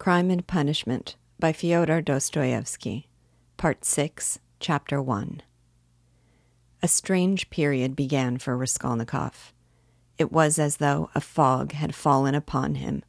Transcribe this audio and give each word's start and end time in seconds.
Crime 0.00 0.30
and 0.30 0.46
Punishment 0.46 1.14
by 1.38 1.52
Fyodor 1.52 2.00
Dostoevsky, 2.00 3.06
Part 3.58 3.84
6, 3.84 4.38
Chapter 4.58 5.02
1. 5.02 5.42
A 6.82 6.88
strange 6.88 7.50
period 7.50 7.94
began 7.94 8.38
for 8.38 8.56
Raskolnikov. 8.56 9.52
It 10.16 10.32
was 10.32 10.58
as 10.58 10.78
though 10.78 11.10
a 11.14 11.20
fog 11.20 11.72
had 11.72 11.94
fallen 11.94 12.34
upon 12.34 12.76
him 12.76 13.02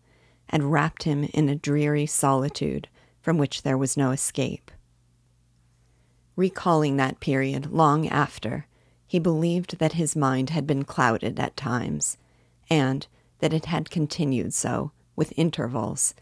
and 0.49 0.69
wrapped 0.73 1.03
him 1.03 1.23
in 1.33 1.47
a 1.47 1.55
dreary 1.55 2.05
solitude 2.05 2.89
from 3.21 3.37
which 3.37 3.61
there 3.61 3.77
was 3.77 3.95
no 3.95 4.11
escape. 4.11 4.69
Recalling 6.35 6.97
that 6.97 7.21
period 7.21 7.71
long 7.71 8.05
after, 8.09 8.67
he 9.07 9.17
believed 9.17 9.77
that 9.77 9.93
his 9.93 10.17
mind 10.17 10.49
had 10.49 10.67
been 10.67 10.83
clouded 10.83 11.39
at 11.39 11.55
times, 11.55 12.17
and 12.69 13.07
that 13.39 13.53
it 13.53 13.67
had 13.67 13.89
continued 13.89 14.53
so, 14.53 14.91
with 15.15 15.31
intervals 15.37 16.13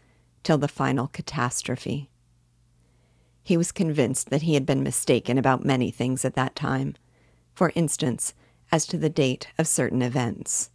till 0.42 0.58
the 0.58 0.68
final 0.68 1.06
catastrophe. 1.08 2.10
He 3.42 3.56
was 3.56 3.72
convinced 3.72 4.30
that 4.30 4.42
he 4.42 4.54
had 4.54 4.66
been 4.66 4.82
mistaken 4.82 5.38
about 5.38 5.64
many 5.64 5.90
things 5.90 6.24
at 6.24 6.34
that 6.34 6.54
time, 6.54 6.94
for 7.54 7.72
instance, 7.74 8.34
as 8.70 8.86
to 8.86 8.96
the 8.96 9.10
date 9.10 9.48
of 9.58 9.66
certain 9.66 10.02
events. 10.02 10.70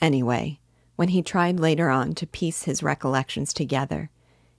Anyway, 0.00 0.60
when 0.96 1.08
he 1.08 1.22
tried 1.22 1.58
later 1.58 1.90
on 1.90 2.14
to 2.14 2.26
piece 2.26 2.64
his 2.64 2.82
recollections 2.82 3.52
together, 3.52 4.10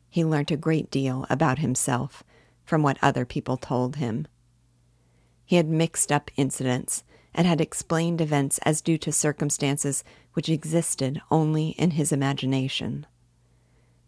he 0.09 0.25
learnt 0.25 0.51
a 0.51 0.57
great 0.57 0.91
deal 0.91 1.25
about 1.29 1.59
himself 1.59 2.23
from 2.65 2.83
what 2.83 2.97
other 3.01 3.25
people 3.25 3.57
told 3.57 3.95
him. 3.97 4.27
He 5.45 5.55
had 5.55 5.67
mixed 5.67 6.11
up 6.11 6.31
incidents 6.35 7.03
and 7.33 7.47
had 7.47 7.61
explained 7.61 8.21
events 8.21 8.59
as 8.59 8.81
due 8.81 8.97
to 8.99 9.11
circumstances 9.11 10.03
which 10.33 10.49
existed 10.49 11.21
only 11.31 11.69
in 11.69 11.91
his 11.91 12.11
imagination. 12.11 13.05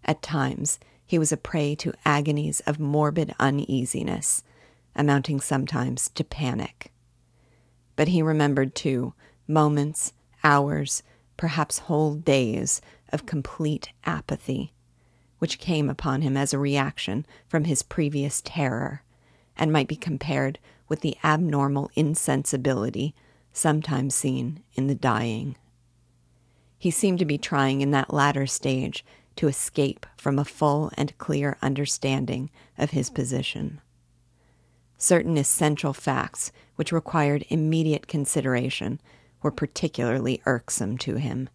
At 0.06 0.22
times, 0.22 0.80
he 1.06 1.20
was 1.20 1.32
a 1.32 1.38
prey 1.38 1.76
to 1.76 1.94
agonies 2.06 2.60
of 2.62 2.80
morbid 2.80 3.34
uneasiness, 3.40 4.44
amounting 4.96 5.40
sometimes 5.40 6.10
to 6.10 6.24
panic. 6.24 6.92
But 7.96 8.10
he 8.10 8.22
remembered, 8.22 8.76
too, 8.76 9.14
moments, 9.48 10.14
hours, 10.44 11.04
perhaps 11.38 11.80
whole 11.80 12.16
days 12.16 12.82
of 13.10 13.26
complete 13.26 13.90
apathy, 14.04 14.74
which 15.40 15.60
came 15.60 15.90
upon 15.90 16.22
him 16.22 16.38
as 16.38 16.54
a 16.54 16.60
reaction 16.60 17.26
from 17.48 17.66
his 17.66 17.84
previous 17.84 18.42
terror, 18.44 19.04
and 19.58 19.72
might 19.72 19.88
be 19.88 19.96
compared 19.96 20.60
with 20.88 21.02
the 21.02 21.18
abnormal 21.24 21.90
insensibility 21.96 23.16
sometimes 23.54 24.14
seen 24.14 24.62
in 24.76 24.88
the 24.88 24.96
dying. 24.96 25.56
He 26.78 26.92
seemed 26.92 27.20
to 27.20 27.26
be 27.26 27.38
trying 27.38 27.82
in 27.82 27.92
that 27.92 28.14
latter 28.14 28.46
stage 28.46 29.04
to 29.36 29.48
escape 29.48 30.06
from 30.18 30.40
a 30.40 30.46
full 30.46 30.92
and 30.98 31.18
clear 31.18 31.58
understanding 31.62 32.50
of 32.78 32.92
his 32.92 33.10
position. 33.10 33.82
Certain 34.98 35.38
essential 35.38 35.94
facts 35.94 36.52
which 36.76 36.92
required 36.92 37.46
immediate 37.50 38.08
consideration 38.08 39.00
were 39.42 39.52
particularly 39.52 40.42
irksome 40.46 40.98
to 40.98 41.16
him. 41.16 41.50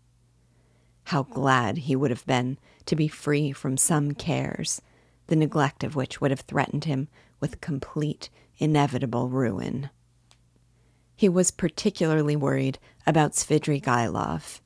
How 1.05 1.25
glad 1.25 1.79
he 1.79 1.97
would 1.97 2.11
have 2.11 2.27
been 2.27 2.59
to 2.87 2.95
be 2.95 3.09
free 3.09 3.53
from 3.53 3.77
some 3.77 4.13
cares, 4.13 4.83
the 5.27 5.37
neglect 5.37 5.83
of 5.83 5.97
which 5.97 6.21
would 6.21 6.31
have 6.31 6.41
threatened 6.41 6.85
him 6.85 7.09
with 7.41 7.61
complete, 7.61 8.29
inevitable 8.59 9.29
ruin. 9.29 9.91
He 11.17 11.29
was 11.29 11.51
particularly 11.51 12.37
worried 12.37 12.79
about 13.07 13.33
Svidrigaïlov 13.33 14.61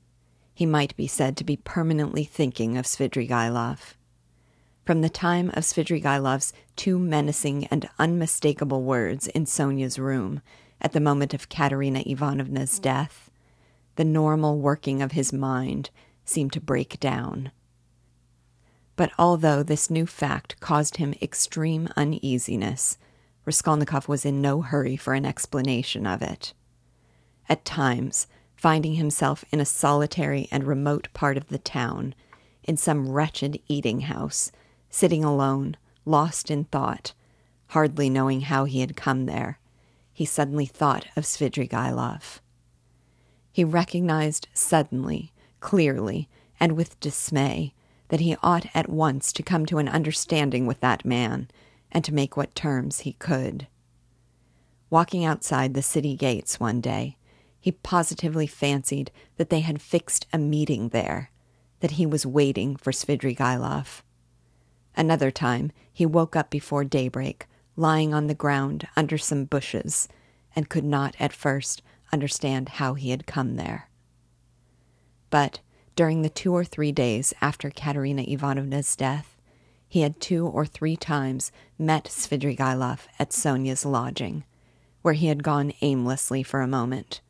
he 0.55 0.65
might 0.65 0.97
be 0.97 1.07
said 1.07 1.37
to 1.37 1.45
be 1.45 1.57
permanently 1.57 2.25
thinking 2.25 2.79
of 2.79 2.87
Svidrigaïlov. 2.87 3.95
From 4.85 5.01
the 5.01 5.09
time 5.09 5.49
of 5.51 5.65
Svidrigaïlov's 5.65 6.53
two 6.77 6.99
menacing 6.99 7.67
and 7.67 7.89
unmistakable 7.99 8.83
words 8.83 9.27
in 9.29 9.47
Sonia's 9.47 9.99
room 9.99 10.41
at 10.81 10.93
the 10.93 11.01
moment 11.01 11.35
of 11.35 11.49
Katerina 11.49 12.03
Ivanovna's 12.07 12.79
death, 12.79 13.31
the 13.97 14.05
normal 14.05 14.59
working 14.59 15.03
of 15.03 15.13
his 15.13 15.33
mind 15.33 15.91
seemed 16.25 16.53
to 16.53 16.61
break 16.61 17.01
down. 17.01 17.51
But 18.97 19.11
although 19.19 19.63
this 19.63 19.91
new 19.91 20.07
fact 20.07 20.61
caused 20.61 20.99
him 20.99 21.15
extreme 21.21 21.89
uneasiness, 21.97 22.97
Raskolnikov 23.45 24.09
was 24.09 24.25
in 24.25 24.41
no 24.41 24.63
hurry 24.63 24.97
for 24.97 25.15
an 25.15 25.27
explanation 25.27 26.07
of 26.07 26.23
it. 26.23 26.55
At 27.49 27.65
times, 27.65 28.27
finding 28.65 28.95
himself 28.95 29.45
in 29.53 29.61
a 29.61 29.67
solitary 29.67 30.49
and 30.51 30.65
remote 30.65 31.07
part 31.13 31.37
of 31.37 31.49
the 31.49 31.59
town, 31.59 32.15
in 32.63 32.79
some 32.79 33.11
wretched 33.11 33.61
eating 33.69 34.01
house, 34.01 34.51
sitting 34.89 35.23
alone, 35.23 35.77
lost 36.07 36.51
in 36.51 36.65
thought, 36.65 37.13
hardly 37.67 38.09
knowing 38.09 38.41
how 38.41 38.65
he 38.65 38.81
had 38.81 38.97
come 38.97 39.27
there, 39.27 39.59
he 40.15 40.25
suddenly 40.25 40.65
thought 40.65 41.05
of 41.15 41.25
Svidrigaïlov. 41.25 42.41
He 43.53 43.65
recognized 43.65 44.49
suddenly, 44.55 45.31
clearly, 45.61 46.31
and 46.59 46.73
with 46.73 46.99
dismay 47.01 47.75
that 48.09 48.21
he 48.21 48.35
ought 48.43 48.65
at 48.75 48.89
once 48.89 49.31
to 49.35 49.43
come 49.43 49.67
to 49.67 49.77
an 49.77 49.91
understanding 49.91 50.65
with 50.65 50.81
that 50.81 51.05
man 51.05 51.49
and 51.93 52.03
to 52.03 52.15
make 52.15 52.35
what 52.35 52.55
terms 52.55 53.01
he 53.01 53.13
could. 53.13 53.67
Walking 54.89 55.23
outside 55.23 55.75
the 55.75 55.83
city 55.83 56.17
gates 56.17 56.59
one 56.59 56.81
day, 56.81 57.19
he 57.65 57.73
positively 57.73 58.47
fancied 58.47 59.11
that 59.39 59.49
they 59.49 59.61
had 59.61 59.81
fixed 59.81 60.27
a 60.35 60.37
meeting 60.37 60.91
there, 60.91 61.31
that 61.81 61.93
he 61.93 62.05
was 62.05 62.27
waiting 62.27 62.77
for 62.77 62.93
Svidrigaïlov. 62.93 64.03
Another 64.95 65.31
time 65.31 65.73
he 65.91 66.05
woke 66.05 66.37
up 66.37 66.51
before 66.51 66.85
daybreak, 66.85 67.47
lying 67.75 68.13
on 68.13 68.27
the 68.27 68.35
ground 68.35 68.87
under 68.97 69.17
some 69.17 69.47
bushes, 69.47 70.09
and 70.55 70.69
could 70.69 70.85
not 70.85 71.17
at 71.19 71.33
first 71.33 71.81
understand 72.13 72.69
how 72.69 72.93
he 72.93 73.09
had 73.09 73.27
come 73.27 73.57
there. 73.57 73.89
But 75.31 75.61
during 75.97 76.21
the 76.21 76.29
two 76.29 76.53
or 76.53 76.67
three 76.67 76.93
days 76.93 77.33
after 77.41 77.71
Katerina 77.71 78.25
Ivanovna's 78.29 78.95
death, 78.95 79.39
he 79.89 80.03
had 80.03 80.21
two 80.21 80.47
or 80.47 80.67
three 80.67 80.97
times 80.99 81.51
met 81.79 82.05
Svidrigaïlov 82.05 83.07
at 83.19 83.33
Sonia's 83.33 83.87
lodging, 83.87 84.45
where 85.01 85.15
he 85.15 85.29
had 85.29 85.43
gone 85.43 85.73
aimlessly 85.81 86.43
for 86.43 86.61
a 86.61 86.69
moment. 86.69 87.23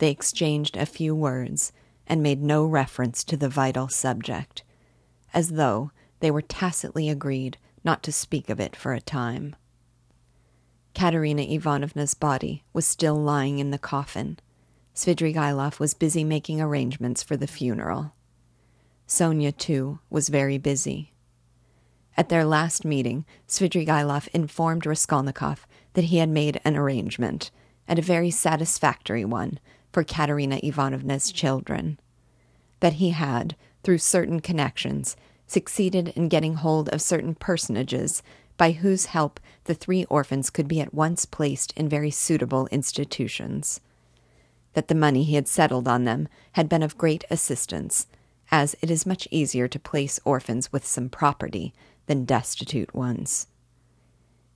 They 0.00 0.10
exchanged 0.10 0.78
a 0.78 0.86
few 0.86 1.14
words 1.14 1.72
and 2.06 2.22
made 2.22 2.42
no 2.42 2.64
reference 2.64 3.22
to 3.24 3.36
the 3.36 3.50
vital 3.50 3.88
subject, 3.88 4.64
as 5.34 5.50
though 5.50 5.92
they 6.20 6.30
were 6.30 6.40
tacitly 6.40 7.10
agreed 7.10 7.58
not 7.84 8.02
to 8.04 8.12
speak 8.12 8.48
of 8.48 8.58
it 8.58 8.74
for 8.74 8.94
a 8.94 9.00
time. 9.00 9.54
Katerina 10.94 11.42
Ivanovna's 11.42 12.14
body 12.14 12.64
was 12.72 12.86
still 12.86 13.14
lying 13.14 13.58
in 13.58 13.72
the 13.72 13.78
coffin. 13.78 14.38
Svidrigaïlov 14.94 15.78
was 15.78 15.92
busy 15.92 16.24
making 16.24 16.62
arrangements 16.62 17.22
for 17.22 17.36
the 17.36 17.46
funeral. 17.46 18.14
Sonia, 19.06 19.52
too, 19.52 19.98
was 20.08 20.30
very 20.30 20.56
busy. 20.56 21.12
At 22.16 22.30
their 22.30 22.46
last 22.46 22.86
meeting, 22.86 23.26
Svidrigaïlov 23.46 24.28
informed 24.28 24.86
Raskolnikov 24.86 25.66
that 25.92 26.04
he 26.04 26.18
had 26.18 26.30
made 26.30 26.58
an 26.64 26.74
arrangement, 26.74 27.50
and 27.86 27.98
a 27.98 28.02
very 28.02 28.30
satisfactory 28.30 29.26
one, 29.26 29.58
for 29.92 30.04
Katerina 30.04 30.60
Ivanovna's 30.62 31.32
children. 31.32 31.98
That 32.80 32.94
he 32.94 33.10
had, 33.10 33.56
through 33.82 33.98
certain 33.98 34.40
connections, 34.40 35.16
succeeded 35.46 36.08
in 36.08 36.28
getting 36.28 36.54
hold 36.54 36.88
of 36.90 37.02
certain 37.02 37.34
personages 37.34 38.22
by 38.56 38.72
whose 38.72 39.06
help 39.06 39.40
the 39.64 39.74
three 39.74 40.04
orphans 40.04 40.50
could 40.50 40.68
be 40.68 40.80
at 40.80 40.94
once 40.94 41.24
placed 41.24 41.72
in 41.76 41.88
very 41.88 42.10
suitable 42.10 42.68
institutions. 42.70 43.80
That 44.74 44.88
the 44.88 44.94
money 44.94 45.24
he 45.24 45.34
had 45.34 45.48
settled 45.48 45.88
on 45.88 46.04
them 46.04 46.28
had 46.52 46.68
been 46.68 46.82
of 46.82 46.98
great 46.98 47.24
assistance, 47.30 48.06
as 48.50 48.76
it 48.80 48.90
is 48.90 49.06
much 49.06 49.26
easier 49.30 49.66
to 49.68 49.78
place 49.78 50.20
orphans 50.24 50.72
with 50.72 50.86
some 50.86 51.08
property 51.08 51.72
than 52.06 52.24
destitute 52.24 52.94
ones. 52.94 53.46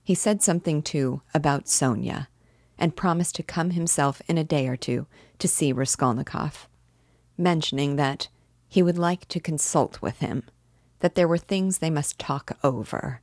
He 0.03 0.13
said 0.13 0.41
something, 0.41 0.81
too, 0.81 1.21
about 1.33 1.67
Sonia 1.67 2.29
and 2.77 2.95
promised 2.95 3.35
to 3.35 3.43
come 3.43 3.71
himself 3.71 4.21
in 4.27 4.37
a 4.37 4.43
day 4.43 4.67
or 4.67 4.75
two 4.75 5.07
to 5.39 5.47
see 5.47 5.71
Raskolnikov, 5.71 6.67
mentioning 7.37 7.95
that 7.95 8.27
he 8.67 8.83
would 8.83 8.97
like 8.97 9.27
to 9.29 9.39
consult 9.39 10.01
with 10.01 10.19
him, 10.19 10.43
that 10.99 11.15
there 11.15 11.27
were 11.27 11.37
things 11.37 11.77
they 11.77 11.89
must 11.89 12.19
talk 12.19 12.57
over. 12.63 13.21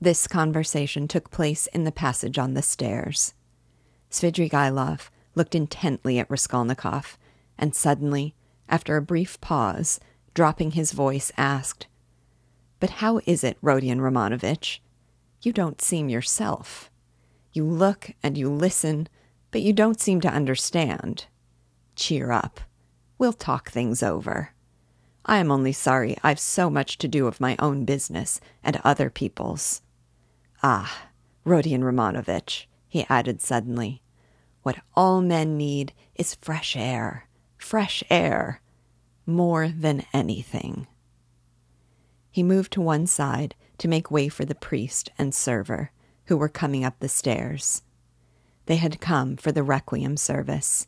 This 0.00 0.26
conversation 0.26 1.08
took 1.08 1.30
place 1.30 1.66
in 1.68 1.84
the 1.84 1.92
passage 1.92 2.38
on 2.38 2.54
the 2.54 2.62
stairs. 2.62 3.34
Svidrigaïlov 4.10 5.08
looked 5.34 5.54
intently 5.54 6.18
at 6.18 6.30
Raskolnikov, 6.30 7.18
and 7.58 7.74
suddenly, 7.74 8.34
after 8.68 8.96
a 8.96 9.02
brief 9.02 9.40
pause, 9.40 10.00
dropping 10.32 10.72
his 10.72 10.92
voice, 10.92 11.32
asked, 11.36 11.86
But 12.80 12.90
how 12.90 13.20
is 13.26 13.44
it, 13.44 13.58
Rodion 13.62 14.00
Romanovitch? 14.00 14.80
You 15.42 15.52
don't 15.52 15.80
seem 15.80 16.08
yourself. 16.08 16.90
You 17.54 17.64
look 17.64 18.10
and 18.22 18.36
you 18.36 18.50
listen, 18.50 19.08
but 19.52 19.62
you 19.62 19.72
don't 19.72 20.00
seem 20.00 20.20
to 20.22 20.28
understand. 20.28 21.26
Cheer 21.94 22.32
up. 22.32 22.60
We'll 23.16 23.32
talk 23.32 23.70
things 23.70 24.02
over. 24.02 24.50
I 25.24 25.38
am 25.38 25.52
only 25.52 25.72
sorry 25.72 26.16
I've 26.22 26.40
so 26.40 26.68
much 26.68 26.98
to 26.98 27.08
do 27.08 27.28
of 27.28 27.40
my 27.40 27.54
own 27.60 27.84
business 27.84 28.40
and 28.62 28.80
other 28.82 29.08
people's. 29.08 29.82
Ah, 30.62 31.08
Rodion 31.44 31.82
Romanovitch, 31.82 32.66
he 32.88 33.06
added 33.08 33.40
suddenly, 33.40 34.02
what 34.64 34.80
all 34.96 35.20
men 35.20 35.56
need 35.56 35.92
is 36.16 36.34
fresh 36.34 36.74
air, 36.74 37.28
fresh 37.56 38.02
air, 38.10 38.60
more 39.26 39.68
than 39.68 40.04
anything. 40.12 40.88
He 42.30 42.42
moved 42.42 42.72
to 42.72 42.80
one 42.80 43.06
side 43.06 43.54
to 43.78 43.88
make 43.88 44.10
way 44.10 44.28
for 44.28 44.44
the 44.44 44.54
priest 44.56 45.10
and 45.16 45.32
server, 45.32 45.92
who 46.26 46.36
were 46.36 46.48
coming 46.48 46.84
up 46.84 46.98
the 46.98 47.08
stairs. 47.08 47.82
They 48.66 48.76
had 48.76 49.00
come 49.00 49.36
for 49.36 49.52
the 49.52 49.62
requiem 49.62 50.16
service. 50.16 50.86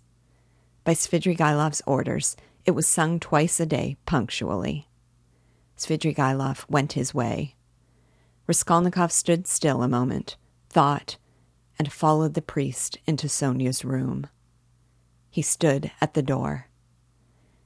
By 0.85 0.94
Svidrigaïlov's 0.94 1.83
orders, 1.87 2.37
it 2.65 2.71
was 2.71 2.87
sung 2.87 3.21
twice 3.21 3.61
a 3.61 3.67
day 3.67 3.97
punctually. 4.06 4.88
Svidrigaïlov 5.77 6.69
went 6.71 6.94
his 6.94 7.12
way. 7.12 7.55
Raskolnikov 8.47 9.12
stood 9.12 9.47
still 9.47 9.83
a 9.83 9.88
moment, 9.88 10.37
thought, 10.71 11.17
and 11.79 11.93
followed 11.93 12.35
the 12.35 12.43
priest 12.43 12.99
into 13.06 13.29
Sonia's 13.29 13.85
room. 13.85 14.29
He 15.29 15.43
stood 15.43 15.91
at 16.00 16.15
the 16.15 16.23
door. 16.23 16.69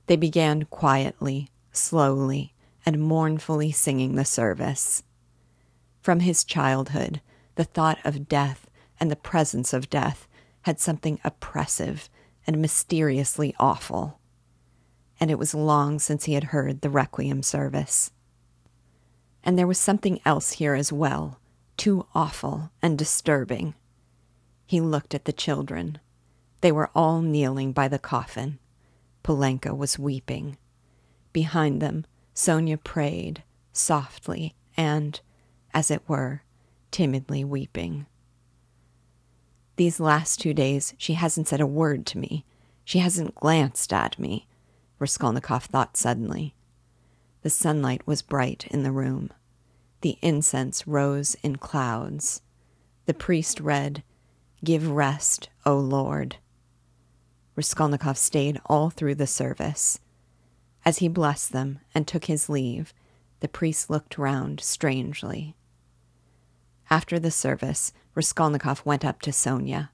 They 0.06 0.17
began 0.17 0.64
quietly, 0.64 1.49
slowly, 1.70 2.55
and 2.84 3.00
mournfully 3.00 3.70
singing 3.70 4.17
the 4.17 4.25
service. 4.25 5.05
From 6.02 6.20
his 6.20 6.43
childhood, 6.43 7.20
the 7.60 7.64
thought 7.64 7.98
of 8.06 8.26
death 8.26 8.70
and 8.98 9.10
the 9.10 9.16
presence 9.16 9.74
of 9.74 9.90
death 9.90 10.26
had 10.62 10.80
something 10.80 11.20
oppressive 11.22 12.08
and 12.46 12.56
mysteriously 12.56 13.54
awful. 13.58 14.18
And 15.20 15.30
it 15.30 15.38
was 15.38 15.52
long 15.52 15.98
since 15.98 16.24
he 16.24 16.32
had 16.32 16.44
heard 16.44 16.80
the 16.80 16.88
requiem 16.88 17.42
service. 17.42 18.12
And 19.44 19.58
there 19.58 19.66
was 19.66 19.76
something 19.76 20.20
else 20.24 20.52
here 20.52 20.74
as 20.74 20.90
well, 20.90 21.38
too 21.76 22.06
awful 22.14 22.70
and 22.80 22.96
disturbing. 22.96 23.74
He 24.64 24.80
looked 24.80 25.14
at 25.14 25.26
the 25.26 25.30
children. 25.30 25.98
They 26.62 26.72
were 26.72 26.88
all 26.94 27.20
kneeling 27.20 27.72
by 27.72 27.88
the 27.88 27.98
coffin. 27.98 28.58
Polenka 29.22 29.76
was 29.76 29.98
weeping. 29.98 30.56
Behind 31.34 31.82
them, 31.82 32.06
Sonia 32.32 32.78
prayed, 32.78 33.42
softly 33.74 34.54
and, 34.78 35.20
as 35.74 35.90
it 35.90 36.08
were, 36.08 36.42
timidly 36.90 37.44
weeping. 37.44 38.06
These 39.76 40.00
last 40.00 40.40
two 40.40 40.52
days, 40.52 40.94
she 40.98 41.14
hasn't 41.14 41.48
said 41.48 41.60
a 41.60 41.66
word 41.66 42.04
to 42.06 42.19
me. 42.19 42.44
She 42.84 42.98
hasn't 42.98 43.34
glanced 43.34 43.92
at 43.92 44.19
me, 44.19 44.46
Raskolnikov 44.98 45.64
thought 45.64 45.96
suddenly. 45.96 46.54
The 47.42 47.50
sunlight 47.50 48.06
was 48.06 48.20
bright 48.20 48.66
in 48.70 48.82
the 48.82 48.92
room. 48.92 49.31
The 50.02 50.19
incense 50.20 50.87
rose 50.87 51.34
in 51.42 51.56
clouds. 51.56 52.42
The 53.06 53.14
priest 53.14 53.60
read, 53.60 54.02
Give 54.62 54.90
rest, 54.90 55.48
O 55.64 55.78
Lord. 55.78 56.36
Raskolnikov 57.56 58.19
stayed 58.19 58.60
all 58.66 58.90
through 58.90 59.14
the 59.14 59.26
service. 59.26 60.00
As 60.84 60.98
he 60.98 61.08
blessed 61.08 61.52
them 61.52 61.81
and 61.94 62.06
took 62.06 62.26
his 62.26 62.48
leave, 62.48 62.93
the 63.40 63.48
priest 63.48 63.88
looked 63.90 64.19
round 64.19 64.60
strangely. 64.60 65.56
After 66.90 67.20
the 67.20 67.31
service, 67.31 67.92
Raskolnikov 68.16 68.84
went 68.84 69.04
up 69.04 69.22
to 69.22 69.32
Sonia. 69.32 69.92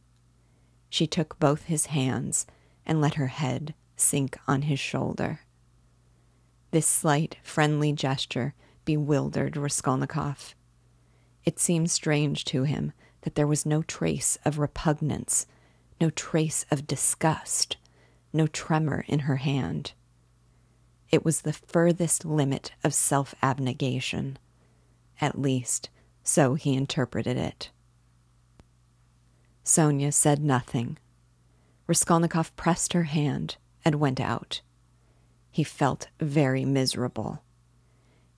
She 0.88 1.06
took 1.06 1.38
both 1.38 1.64
his 1.64 1.86
hands 1.86 2.46
and 2.86 3.00
let 3.00 3.14
her 3.14 3.26
head 3.26 3.74
sink 3.96 4.38
on 4.48 4.62
his 4.62 4.80
shoulder. 4.80 5.40
This 6.70 6.86
slight, 6.86 7.36
friendly 7.42 7.92
gesture 7.92 8.54
bewildered 8.84 9.56
Raskolnikov. 9.56 10.54
It 11.44 11.58
seemed 11.58 11.90
strange 11.90 12.44
to 12.46 12.62
him 12.62 12.92
that 13.22 13.34
there 13.34 13.46
was 13.46 13.66
no 13.66 13.82
trace 13.82 14.38
of 14.44 14.58
repugnance, 14.58 15.46
no 16.00 16.10
trace 16.10 16.64
of 16.70 16.86
disgust, 16.86 17.76
no 18.32 18.46
tremor 18.46 19.04
in 19.06 19.20
her 19.20 19.36
hand. 19.36 19.92
It 21.10 21.24
was 21.24 21.42
the 21.42 21.52
furthest 21.52 22.24
limit 22.24 22.72
of 22.82 22.94
self 22.94 23.34
abnegation. 23.42 24.38
At 25.20 25.38
least, 25.38 25.88
so 26.26 26.54
he 26.54 26.74
interpreted 26.74 27.36
it. 27.36 27.70
Sonia 29.62 30.12
said 30.12 30.42
nothing. 30.42 30.98
Raskolnikov 31.86 32.54
pressed 32.56 32.92
her 32.92 33.04
hand 33.04 33.56
and 33.84 33.96
went 33.96 34.20
out. 34.20 34.60
He 35.50 35.64
felt 35.64 36.08
very 36.20 36.64
miserable. 36.64 37.42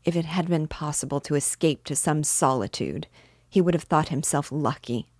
If 0.04 0.14
it 0.16 0.26
had 0.26 0.48
been 0.48 0.68
possible 0.68 1.20
to 1.20 1.34
escape 1.34 1.84
to 1.84 1.96
some 1.96 2.22
solitude, 2.22 3.06
he 3.48 3.60
would 3.60 3.74
have 3.74 3.84
thought 3.84 4.08
himself 4.08 4.52
lucky, 4.52 5.10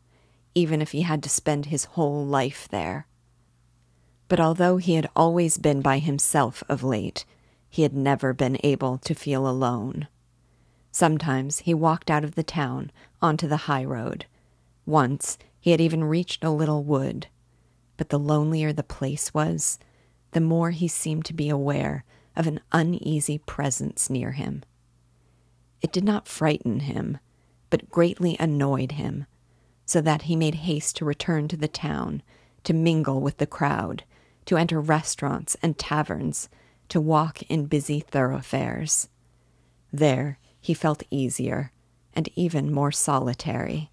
even 0.55 0.81
if 0.81 0.93
he 0.93 1.03
had 1.03 1.23
to 1.23 1.29
spend 1.29 1.67
his 1.67 1.87
whole 1.87 2.25
life 2.25 2.69
there. 2.71 3.07
But 4.29 4.41
although 4.41 4.77
he 4.77 4.95
had 4.95 5.09
always 5.17 5.57
been 5.57 5.81
by 5.81 5.99
himself 5.99 6.63
of 6.69 6.83
late, 6.83 7.25
he 7.69 7.83
had 7.83 7.95
never 7.95 8.33
been 8.33 8.59
able 8.63 8.99
to 8.99 9.15
feel 9.15 9.49
alone. 9.49 10.09
Sometimes 10.99 11.61
he 11.61 11.75
walked 11.75 12.11
out 12.11 12.25
of 12.25 12.35
the 12.35 12.43
town 12.43 12.91
onto 13.23 13.47
the 13.47 13.69
high 13.69 13.85
road. 13.85 14.27
Once 14.85 15.39
he 15.61 15.71
had 15.71 15.81
even 15.81 16.03
reached 16.03 16.43
a 16.43 16.51
little 16.51 16.83
wood. 16.83 17.29
But 17.97 18.09
the 18.09 18.19
lonelier 18.19 18.73
the 18.73 18.83
place 18.83 19.33
was, 19.33 19.79
the 20.33 20.41
more 20.41 20.73
he 20.73 20.89
seemed 20.89 21.25
to 21.27 21.33
be 21.33 21.49
aware 21.49 22.05
of 22.35 22.49
an 22.49 22.59
uneasy 22.73 23.39
presence 23.39 24.11
near 24.11 24.33
him. 24.33 24.65
It 25.81 25.93
did 25.93 26.03
not 26.03 26.27
frighten 26.27 26.81
him, 26.81 27.19
but 27.71 27.91
greatly 27.91 28.37
annoyed 28.41 28.91
him, 28.91 29.27
so 29.87 30.01
that 30.01 30.23
he 30.23 30.35
made 30.35 30.67
haste 30.67 30.97
to 30.97 31.05
return 31.05 31.47
to 31.47 31.57
the 31.57 31.69
town, 31.69 32.25
to 32.65 32.75
mingle 32.75 33.21
with 33.21 33.37
the 33.37 33.47
crowd, 33.47 34.03
to 34.47 34.57
enter 34.57 34.81
restaurants 34.81 35.57
and 35.63 35.79
taverns, 35.79 36.49
to 36.89 37.01
walk 37.01 37.43
in 37.43 37.67
busy 37.67 38.01
thoroughfares. 38.01 39.09
There 39.93 40.41
he 40.69 40.75
felt 40.75 41.03
easier 41.11 41.73
and 42.13 42.29
even 42.37 42.71
more 42.71 42.93
solitary. 42.93 43.91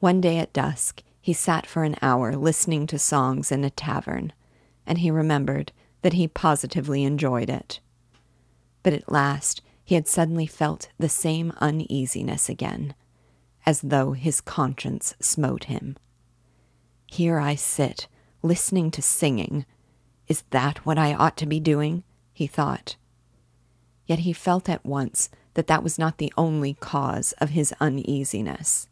One 0.00 0.20
day 0.20 0.38
at 0.38 0.52
dusk, 0.52 1.04
he 1.20 1.32
sat 1.32 1.68
for 1.68 1.84
an 1.84 1.94
hour 2.02 2.34
listening 2.34 2.88
to 2.88 2.98
songs 2.98 3.52
in 3.52 3.62
a 3.62 3.70
tavern, 3.70 4.32
and 4.84 4.98
he 4.98 5.08
remembered 5.08 5.70
that 6.02 6.14
he 6.14 6.26
positively 6.26 7.04
enjoyed 7.04 7.48
it. 7.48 7.78
But 8.82 8.92
at 8.92 9.12
last 9.12 9.62
he 9.84 9.94
had 9.94 10.08
suddenly 10.08 10.48
felt 10.48 10.88
the 10.98 11.08
same 11.08 11.52
uneasiness 11.58 12.48
again, 12.48 12.96
as 13.64 13.80
though 13.82 14.14
his 14.14 14.40
conscience 14.40 15.14
smote 15.20 15.64
him. 15.64 15.96
Here 17.06 17.38
I 17.38 17.54
sit, 17.54 18.08
listening 18.42 18.90
to 18.90 19.00
singing. 19.00 19.64
Is 20.26 20.42
that 20.50 20.84
what 20.84 20.98
I 20.98 21.14
ought 21.14 21.36
to 21.36 21.46
be 21.46 21.60
doing? 21.60 22.02
he 22.32 22.48
thought. 22.48 22.96
Yet 24.06 24.20
he 24.20 24.32
felt 24.32 24.68
at 24.68 24.86
once 24.86 25.28
that 25.54 25.66
that 25.66 25.82
was 25.82 25.98
not 25.98 26.18
the 26.18 26.32
only 26.36 26.74
cause 26.74 27.32
of 27.38 27.50
his 27.50 27.74
uneasiness. 27.80 28.88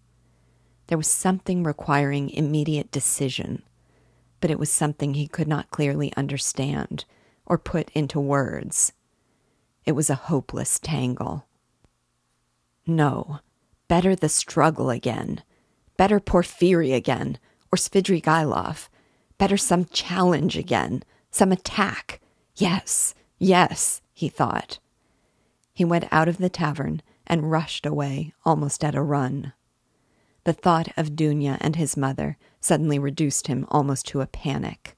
There 0.89 0.99
was 0.99 1.09
something 1.09 1.63
requiring 1.63 2.31
immediate 2.31 2.91
decision, 2.91 3.63
but 4.41 4.51
it 4.51 4.59
was 4.59 4.71
something 4.71 5.15
he 5.15 5.29
could 5.29 5.49
not 5.49 5.71
clearly 5.71 6.13
understand 6.17 7.05
or 7.47 7.57
put 7.59 7.91
into 7.91 8.21
words. 8.21 8.93
It 9.87 9.93
was 9.93 10.11
a 10.11 10.15
hopeless 10.15 10.79
tangle. 10.79 11.47
No, 12.87 13.41
better 13.89 14.15
the 14.17 14.29
struggle 14.29 14.91
again. 14.91 15.43
Better 15.97 16.21
Porfiry 16.21 16.93
again, 16.93 17.39
or 17.73 17.77
Svidrigaïlov. 17.77 18.89
Better 19.39 19.57
some 19.57 19.85
challenge 19.87 20.57
again, 20.57 21.03
some 21.31 21.53
attack. 21.53 22.21
Yes, 22.57 23.15
yes, 23.39 24.01
he 24.13 24.29
thought. 24.29 24.79
He 25.75 25.85
went 25.85 26.07
out 26.13 26.29
of 26.29 26.39
the 26.39 26.49
tavern 26.49 27.03
and 27.27 27.51
rushed 27.51 27.85
away 27.85 28.33
almost 28.45 28.85
at 28.85 28.95
a 28.95 29.03
run. 29.03 29.53
The 30.45 30.53
thought 30.53 30.89
of 30.97 31.17
Dounia 31.17 31.59
and 31.61 31.75
his 31.75 31.97
mother 31.97 32.37
suddenly 32.61 32.99
reduced 32.99 33.49
him 33.49 33.67
almost 33.71 34.07
to 34.09 34.21
a 34.21 34.29
panic. 34.29 34.97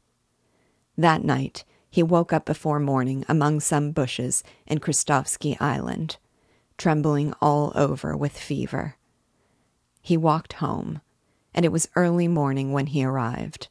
That 0.99 1.25
night, 1.25 1.64
he 1.88 2.02
woke 2.02 2.30
up 2.33 2.45
before 2.45 2.78
morning 2.78 3.25
among 3.26 3.61
some 3.61 3.90
bushes 3.90 4.45
in 4.66 4.80
Krestovsky 4.80 5.56
Island, 5.61 6.18
trembling 6.76 7.33
all 7.40 7.73
over 7.75 8.14
with 8.14 8.37
fever. 8.37 8.97
He 10.02 10.18
walked 10.18 10.54
home, 10.54 11.00
and 11.54 11.64
it 11.64 11.73
was 11.73 11.88
early 11.97 12.28
morning 12.28 12.73
when 12.73 12.88
he 12.88 13.02
arrived. 13.02 13.68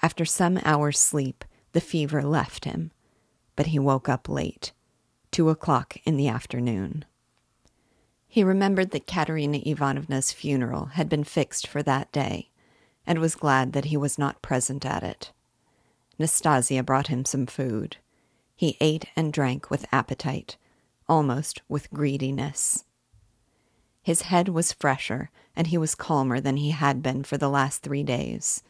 After 0.00 0.24
some 0.24 0.58
hours' 0.64 0.98
sleep, 0.98 1.44
the 1.72 1.82
fever 1.82 2.22
left 2.22 2.64
him, 2.64 2.92
but 3.56 3.66
he 3.66 3.78
woke 3.78 4.08
up 4.08 4.26
late 4.26 4.72
two 5.30 5.50
o'clock 5.50 5.96
in 6.04 6.16
the 6.16 6.28
afternoon. 6.28 7.04
He 8.26 8.44
remembered 8.44 8.90
that 8.90 9.06
Katerina 9.06 9.60
Ivanovna's 9.64 10.32
funeral 10.32 10.86
had 10.86 11.08
been 11.08 11.24
fixed 11.24 11.66
for 11.66 11.82
that 11.82 12.12
day, 12.12 12.50
and 13.06 13.18
was 13.18 13.34
glad 13.34 13.72
that 13.72 13.86
he 13.86 13.96
was 13.96 14.18
not 14.18 14.42
present 14.42 14.84
at 14.84 15.02
it. 15.02 15.32
Nastasia 16.18 16.82
brought 16.82 17.06
him 17.06 17.24
some 17.24 17.46
food. 17.46 17.96
He 18.54 18.76
ate 18.80 19.06
and 19.16 19.32
drank 19.32 19.70
with 19.70 19.86
appetite, 19.92 20.56
almost 21.08 21.62
with 21.68 21.90
greediness. 21.90 22.84
His 24.02 24.22
head 24.22 24.48
was 24.48 24.72
fresher, 24.72 25.30
and 25.54 25.68
he 25.68 25.78
was 25.78 25.94
calmer 25.94 26.40
than 26.40 26.56
he 26.56 26.70
had 26.70 27.02
been 27.02 27.24
for 27.24 27.38
the 27.38 27.48
last 27.48 27.82
three 27.82 28.02
days. 28.02 28.62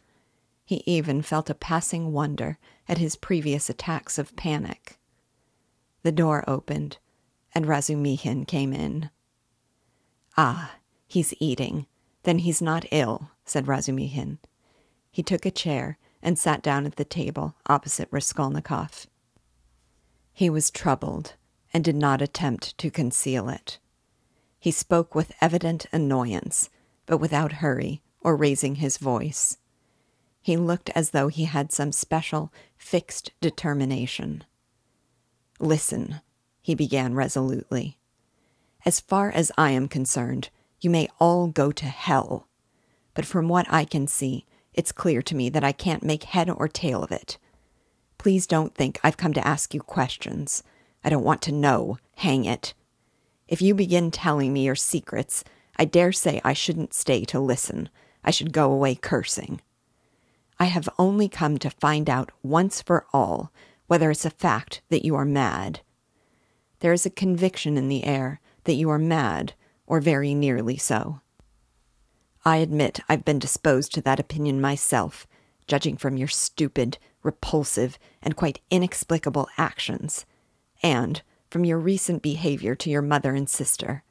He 0.64 0.82
even 0.84 1.22
felt 1.22 1.48
a 1.48 1.54
passing 1.54 2.12
wonder 2.12 2.58
at 2.88 2.98
his 2.98 3.16
previous 3.16 3.70
attacks 3.70 4.18
of 4.18 4.36
panic. 4.36 4.97
The 6.08 6.12
door 6.12 6.42
opened, 6.48 6.96
and 7.54 7.66
Razumihin 7.66 8.46
came 8.46 8.72
in. 8.72 9.10
Ah, 10.38 10.76
he's 11.06 11.34
eating. 11.38 11.84
Then 12.22 12.38
he's 12.38 12.62
not 12.62 12.86
ill, 12.90 13.32
said 13.44 13.66
Razumihin. 13.66 14.38
He 15.10 15.22
took 15.22 15.44
a 15.44 15.50
chair 15.50 15.98
and 16.22 16.38
sat 16.38 16.62
down 16.62 16.86
at 16.86 16.96
the 16.96 17.04
table 17.04 17.56
opposite 17.66 18.08
Raskolnikov. 18.10 19.06
He 20.32 20.48
was 20.48 20.70
troubled 20.70 21.34
and 21.74 21.84
did 21.84 21.96
not 21.96 22.22
attempt 22.22 22.78
to 22.78 22.90
conceal 22.90 23.50
it. 23.50 23.78
He 24.58 24.70
spoke 24.70 25.14
with 25.14 25.36
evident 25.42 25.84
annoyance, 25.92 26.70
but 27.04 27.18
without 27.18 27.60
hurry 27.60 28.00
or 28.22 28.34
raising 28.34 28.76
his 28.76 28.96
voice. 28.96 29.58
He 30.40 30.56
looked 30.56 30.88
as 30.94 31.10
though 31.10 31.28
he 31.28 31.44
had 31.44 31.70
some 31.70 31.92
special, 31.92 32.50
fixed 32.78 33.32
determination. 33.42 34.44
Listen, 35.58 36.20
he 36.60 36.74
began 36.74 37.14
resolutely. 37.14 37.98
As 38.84 39.00
far 39.00 39.30
as 39.30 39.50
I 39.58 39.72
am 39.72 39.88
concerned, 39.88 40.50
you 40.80 40.90
may 40.90 41.08
all 41.18 41.48
go 41.48 41.72
to 41.72 41.86
hell. 41.86 42.46
But 43.14 43.26
from 43.26 43.48
what 43.48 43.66
I 43.68 43.84
can 43.84 44.06
see, 44.06 44.46
it's 44.72 44.92
clear 44.92 45.22
to 45.22 45.34
me 45.34 45.48
that 45.48 45.64
I 45.64 45.72
can't 45.72 46.04
make 46.04 46.24
head 46.24 46.48
or 46.48 46.68
tail 46.68 47.02
of 47.02 47.10
it. 47.10 47.38
Please 48.18 48.46
don't 48.46 48.74
think 48.74 49.00
I've 49.02 49.16
come 49.16 49.32
to 49.34 49.46
ask 49.46 49.74
you 49.74 49.80
questions. 49.80 50.62
I 51.02 51.10
don't 51.10 51.24
want 51.24 51.42
to 51.42 51.52
know, 51.52 51.98
hang 52.16 52.44
it. 52.44 52.74
If 53.48 53.60
you 53.60 53.74
begin 53.74 54.10
telling 54.10 54.52
me 54.52 54.64
your 54.64 54.76
secrets, 54.76 55.42
I 55.76 55.84
dare 55.84 56.12
say 56.12 56.40
I 56.44 56.52
shouldn't 56.52 56.94
stay 56.94 57.24
to 57.26 57.40
listen. 57.40 57.88
I 58.22 58.30
should 58.30 58.52
go 58.52 58.70
away 58.70 58.94
cursing. 58.94 59.60
I 60.60 60.66
have 60.66 60.88
only 60.98 61.28
come 61.28 61.58
to 61.58 61.70
find 61.70 62.10
out 62.10 62.30
once 62.42 62.82
for 62.82 63.06
all 63.12 63.52
whether 63.88 64.10
it's 64.10 64.24
a 64.24 64.30
fact 64.30 64.80
that 64.88 65.04
you 65.04 65.16
are 65.16 65.24
mad. 65.24 65.80
There 66.78 66.92
is 66.92 67.04
a 67.04 67.10
conviction 67.10 67.76
in 67.76 67.88
the 67.88 68.04
air 68.04 68.40
that 68.64 68.74
you 68.74 68.88
are 68.90 68.98
mad, 68.98 69.54
or 69.86 70.00
very 70.00 70.32
nearly 70.32 70.76
so. 70.76 71.20
I 72.44 72.58
admit 72.58 73.00
I've 73.08 73.24
been 73.24 73.40
disposed 73.40 73.92
to 73.94 74.00
that 74.02 74.20
opinion 74.20 74.60
myself, 74.60 75.26
judging 75.66 75.96
from 75.96 76.16
your 76.16 76.28
stupid, 76.28 76.98
repulsive, 77.24 77.98
and 78.22 78.36
quite 78.36 78.60
inexplicable 78.70 79.48
actions, 79.58 80.24
and 80.82 81.20
from 81.50 81.64
your 81.64 81.78
recent 81.78 82.22
behavior 82.22 82.76
to 82.76 82.90
your 82.90 83.02
mother 83.02 83.34
and 83.34 83.48
sister. 83.48 84.04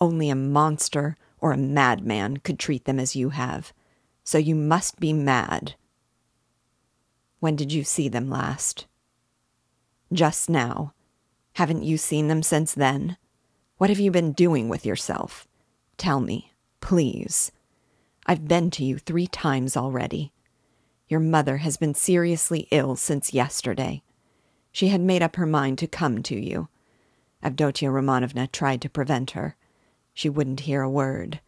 Only 0.00 0.30
a 0.30 0.36
monster 0.36 1.16
or 1.40 1.50
a 1.52 1.58
madman 1.58 2.36
could 2.36 2.60
treat 2.60 2.84
them 2.84 3.00
as 3.00 3.16
you 3.16 3.30
have 3.30 3.72
so 4.30 4.38
you 4.38 4.54
must 4.54 5.00
be 5.00 5.12
mad. 5.12 5.74
When 7.40 7.56
did 7.56 7.72
you 7.72 7.82
see 7.82 8.08
them 8.08 8.30
last? 8.30 8.86
Just 10.12 10.50
now. 10.50 10.92
Haven't 11.54 11.84
you 11.84 11.96
seen 11.96 12.28
them 12.28 12.42
since 12.42 12.74
then? 12.74 13.16
What 13.78 13.90
have 13.90 14.00
you 14.00 14.10
been 14.10 14.32
doing 14.32 14.68
with 14.68 14.84
yourself? 14.84 15.46
Tell 15.96 16.20
me, 16.20 16.52
please. 16.80 17.52
I've 18.26 18.48
been 18.48 18.70
to 18.72 18.84
you 18.84 18.98
three 18.98 19.26
times 19.26 19.76
already. 19.76 20.32
Your 21.08 21.20
mother 21.20 21.58
has 21.58 21.76
been 21.76 21.94
seriously 21.94 22.66
ill 22.70 22.96
since 22.96 23.34
yesterday. 23.34 24.02
She 24.72 24.88
had 24.88 25.00
made 25.00 25.22
up 25.22 25.36
her 25.36 25.46
mind 25.46 25.78
to 25.78 25.86
come 25.86 26.22
to 26.24 26.34
you. 26.34 26.68
Avdotya 27.42 27.90
Romanovna 27.90 28.50
tried 28.50 28.82
to 28.82 28.88
prevent 28.88 29.32
her. 29.32 29.56
She 30.12 30.28
wouldn't 30.28 30.60
hear 30.60 30.82
a 30.82 30.90
word. 30.90 31.40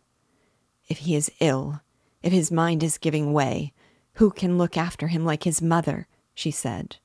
If 0.88 0.99
he 0.99 1.14
is 1.14 1.31
ill, 1.40 1.81
if 2.23 2.33
his 2.33 2.50
mind 2.50 2.83
is 2.83 2.99
giving 2.99 3.33
way, 3.33 3.73
who 4.14 4.31
can 4.31 4.59
look 4.59 4.76
after 4.76 5.09
him 5.09 5.25
like 5.25 5.45
his 5.45 5.61
mother? 5.61 6.07
she 6.35 6.50
said. 6.50 6.97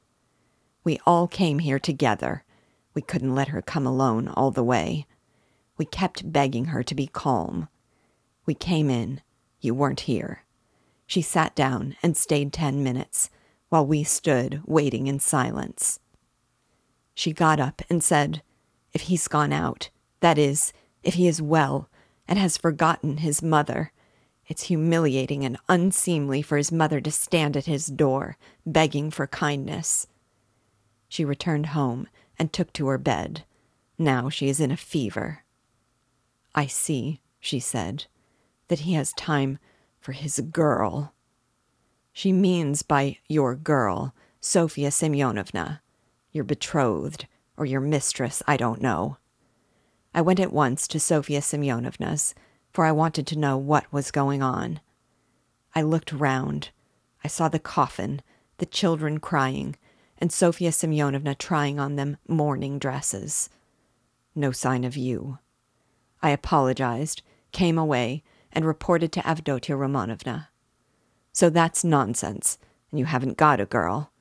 We 0.88 1.01
all 1.06 1.27
came 1.27 1.60
here 1.60 1.79
together. 1.79 2.46
We 2.94 3.01
couldn't 3.01 3.36
let 3.36 3.50
her 3.50 3.62
come 3.62 3.86
alone 3.86 4.29
all 4.29 4.51
the 4.51 4.63
way. 4.63 5.06
We 5.75 5.84
kept 5.84 6.32
begging 6.32 6.67
her 6.67 6.82
to 6.82 6.96
be 6.96 7.08
calm. 7.08 7.67
We 8.46 8.53
came 8.53 8.89
in. 8.89 9.20
You 9.60 9.74
weren't 9.74 10.08
here. 10.08 10.46
She 11.06 11.22
sat 11.22 11.53
down 11.56 11.98
and 12.01 12.15
stayed 12.15 12.53
ten 12.53 12.86
minutes, 12.86 13.29
while 13.67 13.86
we 13.86 14.06
stood 14.06 14.62
waiting 14.65 15.08
in 15.08 15.20
silence. 15.20 16.00
She 17.13 17.34
got 17.34 17.60
up 17.60 17.82
and 17.89 18.01
said, 18.01 18.41
If 18.94 19.01
he's 19.01 19.27
gone 19.27 19.51
out, 19.51 19.89
that 20.22 20.38
is, 20.38 20.72
if 21.03 21.15
he 21.15 21.27
is 21.27 21.41
well, 21.41 21.89
and 22.29 22.39
has 22.39 22.56
forgotten 22.56 23.17
his 23.17 23.44
mother, 23.44 23.91
it's 24.48 24.63
humiliating 24.63 25.44
and 25.44 25.58
unseemly 25.67 26.41
for 26.41 26.56
his 26.56 26.72
mother 26.72 27.01
to 27.01 27.12
stand 27.12 27.58
at 27.58 27.65
his 27.65 27.88
door, 27.88 28.38
begging 28.65 29.12
for 29.12 29.27
kindness. 29.27 30.08
She 31.07 31.25
returned 31.25 31.67
home 31.67 32.07
and 32.37 32.51
took 32.51 32.73
to 32.73 32.87
her 32.87 32.97
bed. 32.97 33.43
Now 33.97 34.29
she 34.29 34.49
is 34.49 34.59
in 34.59 34.71
a 34.71 34.77
fever. 34.77 35.43
I 36.53 36.67
see, 36.67 37.21
she 37.39 37.59
said, 37.59 38.05
that 38.67 38.79
he 38.79 38.93
has 38.93 39.13
time 39.13 39.59
for 39.99 40.11
his 40.11 40.39
girl. 40.51 41.13
She 42.13 42.31
means 42.31 42.81
by 42.81 43.19
your 43.27 43.55
girl 43.55 44.13
Sofya 44.41 44.89
Semyonovna, 44.89 45.81
your 46.31 46.43
betrothed, 46.43 47.27
or 47.57 47.65
your 47.65 47.81
mistress, 47.81 48.43
I 48.47 48.57
don't 48.57 48.81
know. 48.81 49.17
I 50.13 50.21
went 50.21 50.39
at 50.39 50.53
once 50.53 50.87
to 50.89 50.99
Sofya 50.99 51.41
Semyonovna's 51.41 52.33
for 52.71 52.85
I 52.85 52.91
wanted 52.91 53.25
to 53.27 53.39
know 53.39 53.57
what 53.57 53.91
was 53.91 54.11
going 54.11 54.41
on. 54.41 54.79
I 55.73 55.81
looked 55.81 56.11
round. 56.11 56.69
I 57.23 57.27
saw 57.27 57.49
the 57.49 57.59
coffin, 57.59 58.21
the 58.57 58.65
children 58.65 59.19
crying, 59.19 59.75
and 60.17 60.31
Sofya 60.31 60.71
Semyonovna 60.71 61.38
trying 61.38 61.79
on 61.79 61.95
them 61.95 62.17
mourning 62.27 62.79
dresses. 62.79 63.50
No 64.36 64.51
sign 64.51 64.83
of 64.83 64.97
you. 64.97 65.39
I 66.21 66.31
apologized, 66.31 67.21
came 67.51 67.77
away, 67.77 68.24
and 68.51 68.65
reported 68.65 69.12
to 69.13 69.21
Avdotya 69.21 69.77
Romanovna. 69.77 70.47
So 71.31 71.50
that's 71.50 71.83
nonsense, 71.83 72.57
and 72.91 73.00
you 73.00 73.05
haven't 73.05 73.38
got 73.38 73.59
a 73.59 73.65
girl. 73.65 74.12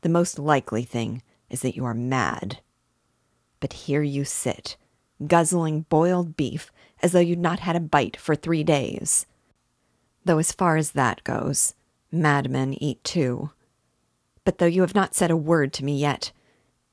The 0.00 0.08
most 0.08 0.38
likely 0.38 0.84
thing 0.84 1.22
is 1.50 1.60
that 1.60 1.76
you 1.76 1.84
are 1.84 1.94
mad. 1.94 2.60
But 3.60 3.74
here 3.74 4.02
you 4.02 4.24
sit, 4.24 4.76
guzzling 5.26 5.82
boiled 5.82 6.36
beef 6.36 6.72
as 7.02 7.12
though 7.12 7.20
you'd 7.20 7.38
not 7.38 7.60
had 7.60 7.76
a 7.76 7.80
bite 7.80 8.16
for 8.16 8.34
three 8.34 8.64
days. 8.64 9.26
Though, 10.24 10.38
as 10.38 10.52
far 10.52 10.76
as 10.76 10.92
that 10.92 11.24
goes, 11.24 11.74
madmen 12.10 12.74
eat 12.82 13.02
too. 13.04 13.50
But 14.44 14.58
though 14.58 14.66
you 14.66 14.82
have 14.82 14.94
not 14.94 15.14
said 15.14 15.30
a 15.30 15.36
word 15.36 15.72
to 15.74 15.84
me 15.84 15.98
yet, 15.98 16.32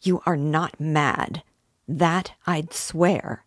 you 0.01 0.21
are 0.25 0.37
not 0.37 0.79
mad. 0.79 1.43
That 1.87 2.33
I'd 2.45 2.73
swear. 2.73 3.43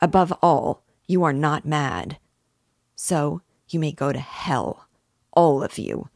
Above 0.00 0.32
all, 0.42 0.82
you 1.06 1.24
are 1.24 1.32
not 1.32 1.64
mad. 1.64 2.18
So 2.94 3.42
you 3.68 3.80
may 3.80 3.92
go 3.92 4.12
to 4.12 4.18
hell, 4.18 4.86
all 5.32 5.62
of 5.62 5.78
you, 5.78 6.08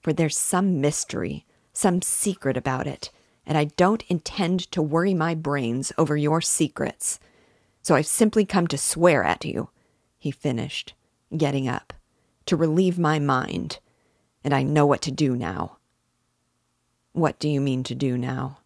for 0.00 0.12
there's 0.12 0.36
some 0.36 0.80
mystery, 0.80 1.44
some 1.72 2.02
secret 2.02 2.56
about 2.56 2.86
it, 2.86 3.10
and 3.44 3.58
I 3.58 3.64
don't 3.64 4.04
intend 4.08 4.70
to 4.72 4.82
worry 4.82 5.14
my 5.14 5.34
brains 5.34 5.92
over 5.98 6.16
your 6.16 6.40
secrets 6.40 7.18
so 7.82 7.94
I've 7.94 8.06
simply 8.06 8.44
come 8.44 8.66
to 8.68 8.78
swear 8.78 9.24
at 9.24 9.44
you, 9.44 9.70
he 10.18 10.30
finished, 10.30 10.94
getting 11.36 11.66
up, 11.66 11.92
to 12.46 12.56
relieve 12.56 12.98
my 12.98 13.18
mind, 13.18 13.78
and 14.44 14.54
I 14.54 14.62
know 14.62 14.86
what 14.86 15.02
to 15.02 15.10
do 15.10 15.34
now. 15.36 15.78
What 17.12 17.38
do 17.38 17.48
you 17.48 17.60
mean 17.60 17.82
to 17.84 17.94
do 17.94 18.16
now? 18.16 18.58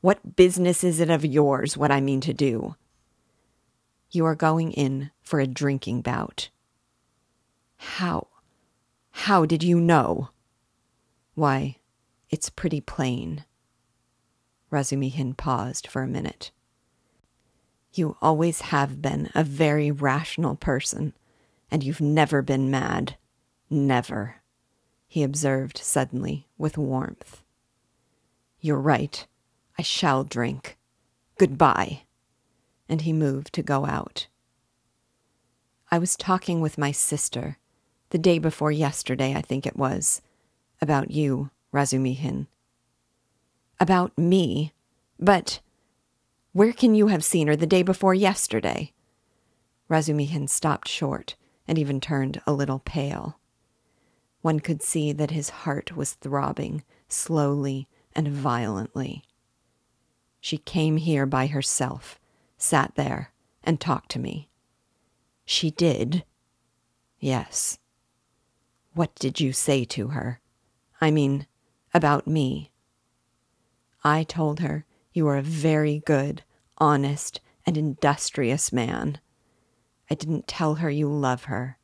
What 0.00 0.36
business 0.36 0.82
is 0.82 1.00
it 1.00 1.10
of 1.10 1.24
yours 1.24 1.76
what 1.76 1.90
I 1.90 2.00
mean 2.00 2.20
to 2.22 2.32
do? 2.32 2.76
You 4.10 4.24
are 4.24 4.34
going 4.34 4.72
in 4.72 5.10
for 5.20 5.38
a 5.38 5.46
drinking 5.46 6.02
bout. 6.02 6.48
How? 7.76 8.28
How 9.10 9.44
did 9.44 9.62
you 9.62 9.78
know? 9.80 10.30
Why, 11.34 11.76
it's 12.30 12.48
pretty 12.48 12.80
plain. 12.80 13.44
Razumihin 14.72 15.36
paused 15.36 15.86
for 15.86 16.02
a 16.02 16.08
minute. 16.08 16.50
You 17.92 18.16
always 18.22 18.60
have 18.62 19.02
been 19.02 19.30
a 19.34 19.44
very 19.44 19.90
rational 19.90 20.56
person, 20.56 21.14
and 21.70 21.82
you've 21.82 22.00
never 22.00 22.42
been 22.42 22.70
mad. 22.70 23.16
Never, 23.68 24.36
he 25.08 25.22
observed 25.22 25.78
suddenly 25.78 26.46
with 26.58 26.78
warmth. 26.78 27.42
You're 28.60 28.80
right. 28.80 29.26
I 29.78 29.82
shall 29.82 30.22
drink. 30.22 30.76
Goodbye. 31.38 32.02
And 32.88 33.00
he 33.00 33.12
moved 33.12 33.52
to 33.54 33.62
go 33.62 33.86
out. 33.86 34.26
I 35.90 35.98
was 35.98 36.16
talking 36.16 36.60
with 36.60 36.76
my 36.76 36.92
sister, 36.92 37.56
the 38.10 38.18
day 38.18 38.38
before 38.38 38.70
yesterday, 38.70 39.34
I 39.34 39.40
think 39.40 39.66
it 39.66 39.76
was, 39.76 40.20
about 40.82 41.10
you, 41.10 41.50
Razumihin. 41.72 42.46
About 43.80 44.16
me? 44.18 44.72
But 45.18 45.60
where 46.52 46.72
can 46.72 46.94
you 46.94 47.06
have 47.06 47.24
seen 47.24 47.46
her 47.46 47.56
the 47.56 47.66
day 47.66 47.82
before 47.82 48.14
yesterday? 48.14 48.92
Razumihin 49.88 50.48
stopped 50.48 50.88
short 50.88 51.36
and 51.66 51.78
even 51.78 52.00
turned 52.00 52.42
a 52.46 52.52
little 52.52 52.80
pale. 52.80 53.37
One 54.40 54.60
could 54.60 54.82
see 54.82 55.12
that 55.12 55.30
his 55.30 55.50
heart 55.50 55.96
was 55.96 56.14
throbbing 56.14 56.84
slowly 57.08 57.88
and 58.14 58.28
violently. 58.28 59.24
She 60.40 60.58
came 60.58 60.98
here 60.98 61.26
by 61.26 61.46
herself, 61.46 62.20
sat 62.56 62.94
there, 62.94 63.32
and 63.64 63.80
talked 63.80 64.10
to 64.12 64.18
me. 64.18 64.48
She 65.44 65.70
did? 65.70 66.24
Yes. 67.18 67.78
What 68.94 69.14
did 69.16 69.40
you 69.40 69.52
say 69.52 69.84
to 69.86 70.08
her? 70.08 70.40
I 71.00 71.10
mean, 71.10 71.46
about 71.94 72.26
me. 72.26 72.70
I 74.04 74.24
told 74.24 74.60
her 74.60 74.84
you 75.12 75.26
are 75.26 75.36
a 75.36 75.42
very 75.42 76.02
good, 76.06 76.44
honest, 76.78 77.40
and 77.66 77.76
industrious 77.76 78.72
man. 78.72 79.20
I 80.10 80.14
didn't 80.14 80.46
tell 80.46 80.76
her 80.76 80.90
you 80.90 81.08
love 81.08 81.44
her, 81.44 81.77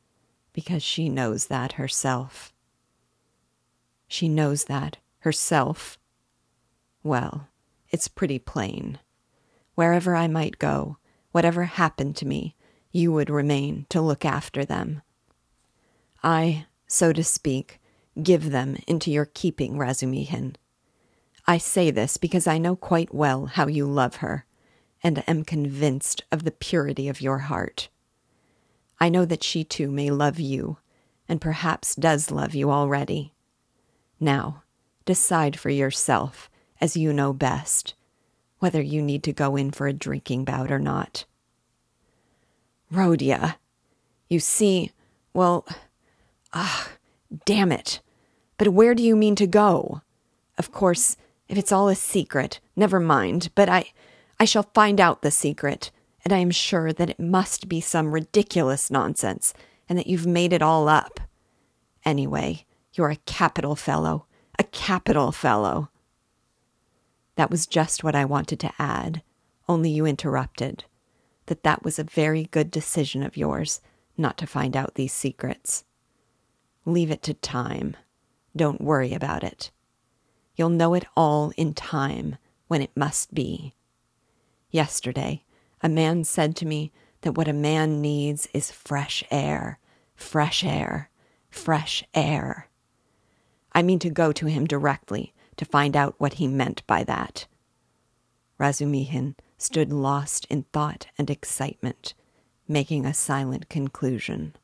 because 0.55 0.81
she 0.81 1.09
knows 1.09 1.47
that 1.47 1.73
herself. 1.73 2.53
She 4.07 4.29
knows 4.29 4.63
that 4.63 4.97
herself. 5.19 5.99
Well, 7.03 7.49
it's 7.89 8.07
pretty 8.07 8.39
plain. 8.39 8.97
Wherever 9.75 10.15
I 10.15 10.27
might 10.27 10.57
go, 10.57 10.97
whatever 11.33 11.65
happened 11.65 12.15
to 12.15 12.25
me, 12.25 12.55
you 12.93 13.11
would 13.11 13.29
remain 13.29 13.85
to 13.89 13.99
look 13.99 14.23
after 14.23 14.63
them. 14.63 15.01
I, 16.23 16.67
so 16.87 17.11
to 17.11 17.23
speak, 17.23 17.81
give 18.23 18.51
them 18.51 18.77
into 18.87 19.11
your 19.11 19.25
keeping, 19.25 19.73
Razumihin. 19.73 20.55
I 21.45 21.57
say 21.57 21.91
this 21.91 22.15
because 22.15 22.47
I 22.47 22.59
know 22.59 22.77
quite 22.77 23.13
well 23.13 23.47
how 23.47 23.67
you 23.67 23.85
love 23.85 24.17
her, 24.17 24.45
and 25.03 25.21
am 25.27 25.43
convinced 25.43 26.23
of 26.31 26.45
the 26.45 26.51
purity 26.51 27.09
of 27.09 27.19
your 27.19 27.39
heart. 27.39 27.89
I 28.99 29.09
know 29.09 29.25
that 29.25 29.43
she 29.43 29.63
too 29.63 29.91
may 29.91 30.09
love 30.09 30.39
you, 30.39 30.77
and 31.27 31.41
perhaps 31.41 31.95
does 31.95 32.31
love 32.31 32.55
you 32.55 32.71
already. 32.71 33.33
Now, 34.19 34.63
decide 35.05 35.59
for 35.59 35.69
yourself, 35.69 36.49
as 36.79 36.97
you 36.97 37.13
know 37.13 37.33
best, 37.33 37.93
whether 38.59 38.81
you 38.81 39.01
need 39.01 39.23
to 39.23 39.33
go 39.33 39.55
in 39.55 39.71
for 39.71 39.87
a 39.87 39.93
drinking 39.93 40.45
bout 40.45 40.71
or 40.71 40.79
not. 40.79 41.25
Rodya, 42.91 43.55
you 44.29 44.39
see, 44.39 44.91
well, 45.33 45.65
ah, 46.53 46.89
damn 47.45 47.71
it. 47.71 48.01
But 48.57 48.69
where 48.69 48.95
do 48.95 49.03
you 49.03 49.15
mean 49.15 49.35
to 49.35 49.47
go? 49.47 50.01
Of 50.57 50.71
course, 50.71 51.17
if 51.49 51.57
it's 51.57 51.71
all 51.71 51.89
a 51.89 51.95
secret, 51.95 52.59
never 52.75 52.99
mind, 52.99 53.49
but 53.55 53.69
I 53.69 53.91
I 54.39 54.45
shall 54.45 54.63
find 54.73 54.99
out 54.99 55.21
the 55.21 55.31
secret, 55.31 55.91
and 56.25 56.33
I 56.33 56.39
am 56.39 56.49
sure 56.51 56.91
that 56.91 57.09
it 57.11 57.19
must 57.19 57.69
be 57.69 57.79
some 57.79 58.11
ridiculous 58.11 58.89
nonsense, 58.89 59.53
and 59.87 59.97
that 59.97 60.07
you've 60.07 60.25
made 60.25 60.51
it 60.51 60.63
all 60.63 60.89
up. 60.89 61.19
Anyway, 62.03 62.65
you're 62.93 63.11
a 63.11 63.17
capital 63.27 63.75
fellow, 63.75 64.25
a 64.57 64.63
capital 64.63 65.31
fellow. 65.31 65.89
That 67.35 67.51
was 67.51 67.67
just 67.67 68.03
what 68.03 68.15
I 68.15 68.25
wanted 68.25 68.59
to 68.61 68.73
add, 68.79 69.21
only 69.69 69.91
you 69.91 70.07
interrupted. 70.07 70.85
That 71.45 71.61
that 71.61 71.83
was 71.83 71.99
a 71.99 72.03
very 72.03 72.45
good 72.45 72.71
decision 72.71 73.21
of 73.21 73.37
yours 73.37 73.81
not 74.17 74.37
to 74.39 74.47
find 74.47 74.75
out 74.75 74.95
these 74.95 75.13
secrets. 75.13 75.83
Leave 76.85 77.11
it 77.11 77.21
to 77.23 77.33
time. 77.35 77.95
Don't 78.55 78.81
worry 78.81 79.13
about 79.13 79.43
it. 79.43 79.69
You'll 80.55 80.69
know 80.69 80.93
it 80.95 81.05
all 81.15 81.51
in 81.57 81.73
time 81.73 82.37
when 82.67 82.81
it 82.81 82.91
must 82.95 83.33
be. 83.33 83.75
Yesterday, 84.71 85.43
a 85.85 85.89
man 85.89 86.23
said 86.23 86.55
to 86.55 86.65
me 86.65 86.91
that 87.21 87.33
what 87.33 87.47
a 87.47 87.53
man 87.53 88.01
needs 88.01 88.47
is 88.55 88.71
fresh 88.71 89.23
air, 89.29 89.77
fresh 90.15 90.63
air, 90.63 91.11
fresh 91.47 92.03
air. 92.15 92.69
I 93.71 93.83
mean 93.83 93.99
to 93.99 94.09
go 94.09 94.31
to 94.31 94.47
him 94.47 94.65
directly 94.65 95.35
to 95.57 95.63
find 95.63 95.95
out 95.95 96.15
what 96.17 96.33
he 96.33 96.47
meant 96.47 96.81
by 96.87 97.03
that. 97.03 97.45
Razumihin 98.59 99.35
stood 99.59 99.93
lost 99.93 100.47
in 100.49 100.63
thought 100.73 101.05
and 101.19 101.29
excitement, 101.29 102.15
making 102.67 103.05
a 103.05 103.13
silent 103.13 103.69
conclusion. 103.69 104.55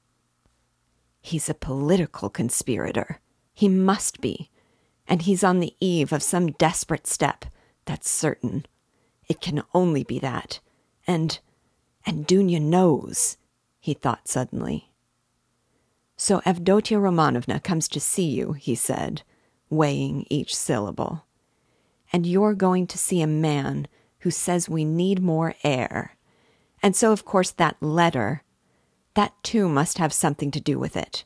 He's 1.22 1.50
a 1.50 1.54
political 1.54 2.32
conspirator. 2.32 3.20
He 3.54 3.70
must 3.70 4.22
be. 4.22 4.50
And 5.08 5.22
he's 5.22 5.44
on 5.44 5.60
the 5.60 5.76
eve 5.80 6.12
of 6.12 6.24
some 6.24 6.54
desperate 6.54 7.06
step, 7.06 7.46
that's 7.86 8.10
certain. 8.10 8.66
It 9.30 9.40
can 9.40 9.62
only 9.76 10.04
be 10.04 10.18
that. 10.18 10.62
And. 11.08 11.40
and 12.06 12.26
Dounia 12.28 12.60
knows, 12.60 13.38
he 13.80 13.94
thought 13.94 14.28
suddenly. 14.28 14.92
So 16.18 16.40
Avdotya 16.42 16.98
Romanovna 17.00 17.64
comes 17.64 17.88
to 17.90 18.00
see 18.00 18.28
you, 18.28 18.54
he 18.54 18.76
said, 18.76 19.24
weighing 19.70 20.26
each 20.30 20.56
syllable. 20.56 21.26
And 22.14 22.26
you're 22.26 22.54
going 22.54 22.88
to 22.88 22.98
see 22.98 23.22
a 23.22 23.28
man 23.28 23.88
who 24.20 24.32
says 24.32 24.70
we 24.70 24.86
need 24.86 25.20
more 25.22 25.56
air. 25.64 26.16
And 26.84 26.96
so, 26.96 27.12
of 27.12 27.26
course, 27.26 27.52
that 27.52 27.82
letter, 27.82 28.44
that 29.14 29.34
too 29.44 29.68
must 29.68 29.98
have 29.98 30.14
something 30.14 30.52
to 30.52 30.60
do 30.60 30.78
with 30.78 30.96
it. 30.96 31.24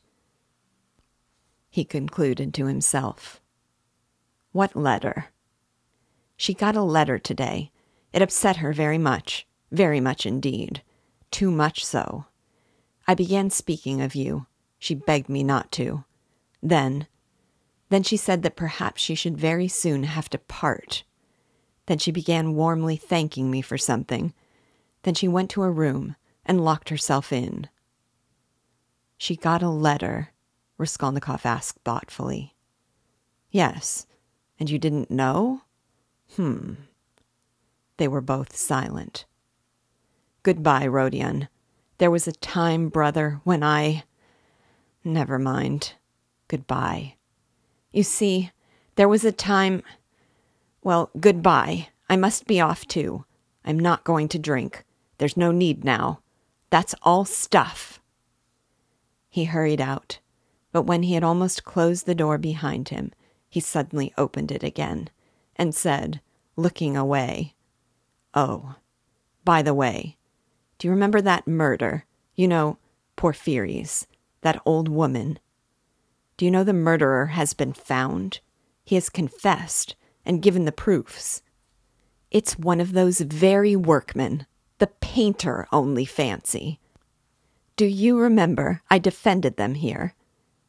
He 1.68 1.84
concluded 1.84 2.54
to 2.54 2.66
himself. 2.66 3.40
What 4.52 4.76
letter? 4.76 5.26
She 6.36 6.54
got 6.54 6.76
a 6.76 6.82
letter 6.82 7.18
today. 7.18 7.70
It 8.12 8.22
upset 8.22 8.56
her 8.58 8.72
very 8.72 8.98
much, 8.98 9.46
very 9.70 10.00
much 10.00 10.26
indeed. 10.26 10.82
Too 11.30 11.50
much 11.50 11.84
so. 11.84 12.26
I 13.06 13.14
began 13.14 13.50
speaking 13.50 14.00
of 14.00 14.14
you 14.14 14.46
she 14.78 14.94
begged 14.94 15.28
me 15.28 15.42
not 15.42 15.72
to. 15.72 16.04
Then, 16.62 17.06
then 17.88 18.02
she 18.02 18.16
said 18.16 18.42
that 18.42 18.56
perhaps 18.56 19.00
she 19.00 19.14
should 19.14 19.38
very 19.38 19.68
soon 19.68 20.04
have 20.04 20.28
to 20.30 20.38
part. 20.38 21.04
Then 21.86 21.98
she 21.98 22.10
began 22.10 22.54
warmly 22.54 22.96
thanking 22.96 23.50
me 23.50 23.62
for 23.62 23.78
something. 23.78 24.34
Then 25.02 25.14
she 25.14 25.28
went 25.28 25.50
to 25.50 25.60
her 25.62 25.72
room 25.72 26.16
and 26.44 26.64
locked 26.64 26.88
herself 26.88 27.32
in. 27.32 27.68
She 29.18 29.36
got 29.36 29.62
a 29.62 29.68
letter, 29.70 30.32
Raskolnikov 30.78 31.46
asked 31.46 31.78
thoughtfully. 31.84 32.54
Yes, 33.50 34.06
and 34.58 34.68
you 34.68 34.78
didn't 34.78 35.10
know? 35.10 35.62
Hmm. 36.34 36.74
They 37.96 38.08
were 38.08 38.20
both 38.20 38.54
silent. 38.54 39.24
Goodbye, 40.46 40.86
Rodion. 40.86 41.48
There 41.98 42.12
was 42.12 42.28
a 42.28 42.32
time, 42.32 42.88
brother, 42.88 43.40
when 43.42 43.64
I. 43.64 44.04
Never 45.02 45.40
mind. 45.40 45.94
Goodbye. 46.46 47.16
You 47.90 48.04
see, 48.04 48.52
there 48.94 49.08
was 49.08 49.24
a 49.24 49.32
time. 49.32 49.82
Well, 50.84 51.10
goodbye. 51.18 51.88
I 52.08 52.14
must 52.14 52.46
be 52.46 52.60
off 52.60 52.86
too. 52.86 53.24
I'm 53.64 53.76
not 53.76 54.04
going 54.04 54.28
to 54.28 54.38
drink. 54.38 54.84
There's 55.18 55.36
no 55.36 55.50
need 55.50 55.82
now. 55.82 56.20
That's 56.70 56.94
all 57.02 57.24
stuff. 57.24 58.00
He 59.28 59.46
hurried 59.46 59.80
out, 59.80 60.20
but 60.70 60.82
when 60.82 61.02
he 61.02 61.14
had 61.14 61.24
almost 61.24 61.64
closed 61.64 62.06
the 62.06 62.14
door 62.14 62.38
behind 62.38 62.90
him, 62.90 63.10
he 63.48 63.58
suddenly 63.58 64.14
opened 64.16 64.52
it 64.52 64.62
again 64.62 65.10
and 65.56 65.74
said, 65.74 66.20
looking 66.54 66.96
away, 66.96 67.56
Oh, 68.32 68.76
by 69.44 69.60
the 69.60 69.74
way, 69.74 70.15
do 70.78 70.88
you 70.88 70.92
remember 70.92 71.20
that 71.20 71.46
murder? 71.46 72.04
You 72.34 72.48
know, 72.48 72.78
Porfiry's 73.16 74.06
that 74.42 74.60
old 74.66 74.88
woman. 74.88 75.38
Do 76.36 76.44
you 76.44 76.50
know 76.50 76.64
the 76.64 76.72
murderer 76.72 77.26
has 77.26 77.54
been 77.54 77.72
found? 77.72 78.40
He 78.84 78.94
has 78.94 79.08
confessed 79.08 79.96
and 80.24 80.42
given 80.42 80.66
the 80.66 80.72
proofs. 80.72 81.42
It's 82.30 82.58
one 82.58 82.80
of 82.80 82.92
those 82.92 83.20
very 83.20 83.74
workmen, 83.74 84.46
the 84.78 84.88
painter 84.88 85.66
only 85.72 86.04
fancy. 86.04 86.78
Do 87.76 87.86
you 87.86 88.18
remember 88.18 88.82
I 88.90 88.98
defended 88.98 89.56
them 89.56 89.74
here? 89.74 90.14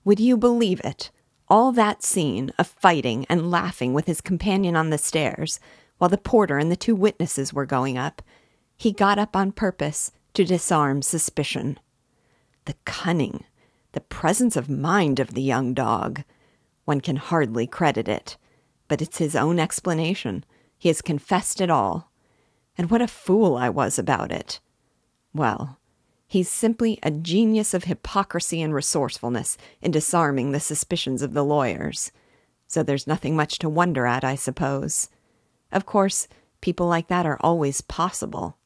Would 0.06 0.20
you 0.20 0.38
believe 0.38 0.80
it? 0.84 1.12
All 1.50 1.72
that 1.74 2.04
scene 2.04 2.52
of 2.58 2.68
fighting 2.68 3.26
and 3.30 3.52
laughing 3.52 3.94
with 3.94 4.08
his 4.08 4.22
companion 4.22 4.76
on 4.76 4.90
the 4.90 4.98
stairs, 4.98 5.60
while 5.98 6.10
the 6.10 6.18
porter 6.18 6.58
and 6.58 6.72
the 6.72 6.76
two 6.76 6.96
witnesses 6.96 7.54
were 7.54 7.66
going 7.66 7.98
up, 7.98 8.22
he 8.78 8.92
got 8.92 9.20
up 9.20 9.36
on 9.36 9.52
purpose 9.52 10.12
to 10.34 10.46
disarm 10.46 11.02
suspicion. 11.02 11.80
The 12.66 12.76
cunning, 12.86 13.44
the 13.94 14.02
presence 14.02 14.56
of 14.56 14.70
mind 14.70 15.20
of 15.20 15.34
the 15.34 15.42
young 15.42 15.74
dog. 15.74 16.24
One 16.86 17.02
can 17.02 17.16
hardly 17.16 17.66
credit 17.66 18.08
it. 18.08 18.38
But 18.88 19.02
it's 19.02 19.18
his 19.18 19.36
own 19.36 19.60
explanation. 19.60 20.46
He 20.78 20.90
has 20.90 21.02
confessed 21.02 21.60
it 21.60 21.70
all. 21.70 22.12
And 22.78 22.92
what 22.92 23.02
a 23.02 23.08
fool 23.08 23.58
I 23.58 23.70
was 23.70 23.98
about 23.98 24.32
it. 24.32 24.60
Well, 25.34 25.80
he's 26.28 26.50
simply 26.50 27.00
a 27.02 27.10
genius 27.10 27.74
of 27.74 27.86
hypocrisy 27.86 28.62
and 28.62 28.74
resourcefulness 28.74 29.58
in 29.82 29.92
disarming 29.92 30.52
the 30.52 30.60
suspicions 30.60 31.22
of 31.22 31.34
the 31.34 31.44
lawyers. 31.44 32.12
So 32.68 32.84
there's 32.84 33.08
nothing 33.08 33.36
much 33.36 33.60
to 33.60 33.70
wonder 33.70 34.06
at, 34.06 34.24
I 34.24 34.36
suppose. 34.36 35.10
Of 35.72 35.86
course, 35.86 36.28
people 36.62 36.88
like 36.88 37.08
that 37.08 37.26
are 37.26 37.40
always 37.42 37.82
possible. 37.82 38.57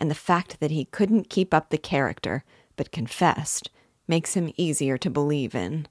And 0.00 0.10
the 0.10 0.14
fact 0.16 0.58
that 0.58 0.72
he 0.72 0.86
couldn't 0.86 1.28
keep 1.28 1.54
up 1.54 1.68
the 1.68 1.78
character, 1.78 2.42
but 2.74 2.90
confessed, 2.90 3.70
makes 4.08 4.34
him 4.34 4.52
easier 4.56 4.96
to 4.98 5.10
believe 5.10 5.54
in. 5.54 5.86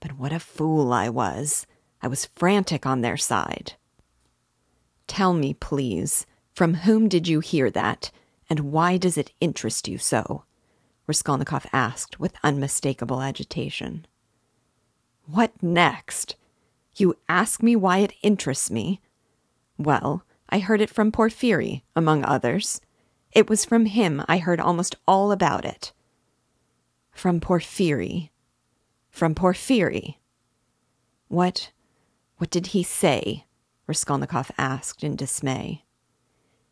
But 0.00 0.18
what 0.18 0.32
a 0.32 0.40
fool 0.40 0.92
I 0.92 1.10
was. 1.10 1.66
I 2.02 2.08
was 2.08 2.24
frantic 2.24 2.86
on 2.86 3.02
their 3.02 3.18
side. 3.18 3.74
Tell 5.06 5.34
me, 5.34 5.52
please, 5.52 6.24
from 6.54 6.74
whom 6.74 7.08
did 7.08 7.28
you 7.28 7.40
hear 7.40 7.70
that, 7.70 8.10
and 8.48 8.72
why 8.72 8.96
does 8.96 9.18
it 9.18 9.32
interest 9.38 9.86
you 9.86 9.98
so? 9.98 10.44
Raskolnikov 11.06 11.66
asked 11.72 12.18
with 12.18 12.32
unmistakable 12.42 13.20
agitation. 13.20 14.06
What 15.26 15.62
next? 15.62 16.36
You 16.96 17.16
ask 17.28 17.62
me 17.62 17.76
why 17.76 17.98
it 17.98 18.14
interests 18.22 18.70
me? 18.70 19.00
Well, 19.76 20.24
I 20.48 20.58
heard 20.58 20.80
it 20.80 20.90
from 20.90 21.12
Porfiry, 21.12 21.82
among 21.94 22.24
others. 22.24 22.80
It 23.32 23.48
was 23.48 23.64
from 23.64 23.86
him 23.86 24.24
I 24.28 24.38
heard 24.38 24.60
almost 24.60 24.96
all 25.06 25.32
about 25.32 25.64
it. 25.64 25.92
From 27.12 27.40
Porfiry. 27.40 28.30
From 29.10 29.34
Porfiry. 29.34 30.18
What 31.28 31.70
what 32.38 32.50
did 32.50 32.68
he 32.68 32.82
say? 32.82 33.44
Raskolnikov 33.86 34.50
asked 34.56 35.04
in 35.04 35.14
dismay. 35.14 35.84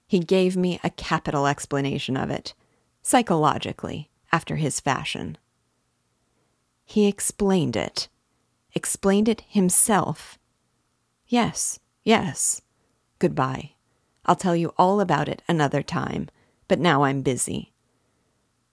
He 0.07 0.21
gave 0.21 0.57
me 0.57 0.81
a 0.83 0.89
capital 0.89 1.47
explanation 1.47 2.17
of 2.17 2.31
it, 2.31 2.55
psychologically, 3.03 4.09
after 4.33 4.57
his 4.57 4.81
fashion. 4.81 5.37
He 6.87 7.07
explained 7.07 7.77
it. 7.77 8.09
Explained 8.73 9.29
it 9.29 9.43
himself. 9.47 10.39
Yes, 11.27 11.79
yes. 12.03 12.63
Goodbye. 13.19 13.73
I'll 14.25 14.37
tell 14.37 14.57
you 14.57 14.73
all 14.79 15.01
about 15.03 15.29
it 15.29 15.43
another 15.47 15.83
time, 15.83 16.31
but 16.69 16.79
now 16.79 17.03
I'm 17.05 17.23
busy. 17.23 17.73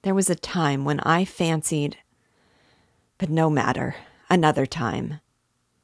There 0.04 0.14
was 0.14 0.30
a 0.30 0.36
time 0.36 0.86
when 0.86 1.00
I 1.00 1.26
fancied. 1.26 1.98
But 3.18 3.30
no 3.30 3.50
matter, 3.50 3.96
another 4.30 4.66
time. 4.66 5.22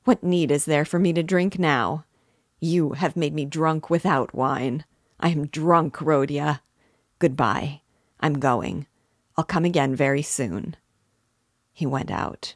What 0.03 0.23
need 0.23 0.51
is 0.51 0.65
there 0.65 0.85
for 0.85 0.99
me 0.99 1.13
to 1.13 1.23
drink 1.23 1.57
now? 1.57 2.05
You 2.59 2.91
have 2.91 3.15
made 3.15 3.33
me 3.33 3.45
drunk 3.45 3.89
without 3.89 4.35
wine. 4.35 4.85
I 5.19 5.29
am 5.29 5.47
drunk, 5.47 5.97
Rodya. 5.97 6.59
Goodbye. 7.19 7.81
I'm 8.19 8.39
going. 8.39 8.85
I'll 9.37 9.43
come 9.43 9.65
again 9.65 9.95
very 9.95 10.21
soon. 10.21 10.75
He 11.73 11.85
went 11.85 12.11
out. 12.11 12.55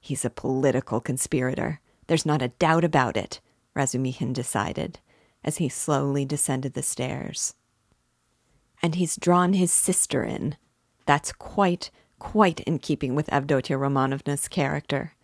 He's 0.00 0.24
a 0.24 0.30
political 0.30 1.00
conspirator. 1.00 1.80
There's 2.08 2.26
not 2.26 2.42
a 2.42 2.48
doubt 2.48 2.84
about 2.84 3.16
it, 3.16 3.40
Razumihin 3.74 4.32
decided 4.32 4.98
as 5.44 5.56
he 5.56 5.68
slowly 5.68 6.24
descended 6.24 6.74
the 6.74 6.82
stairs. 6.82 7.54
And 8.82 8.96
he's 8.96 9.16
drawn 9.16 9.52
his 9.52 9.72
sister 9.72 10.24
in. 10.24 10.56
That's 11.06 11.32
quite, 11.32 11.90
quite 12.18 12.60
in 12.60 12.78
keeping 12.78 13.14
with 13.14 13.28
Avdotya 13.28 13.78
Romanovna's 13.78 14.48
character. 14.48 15.14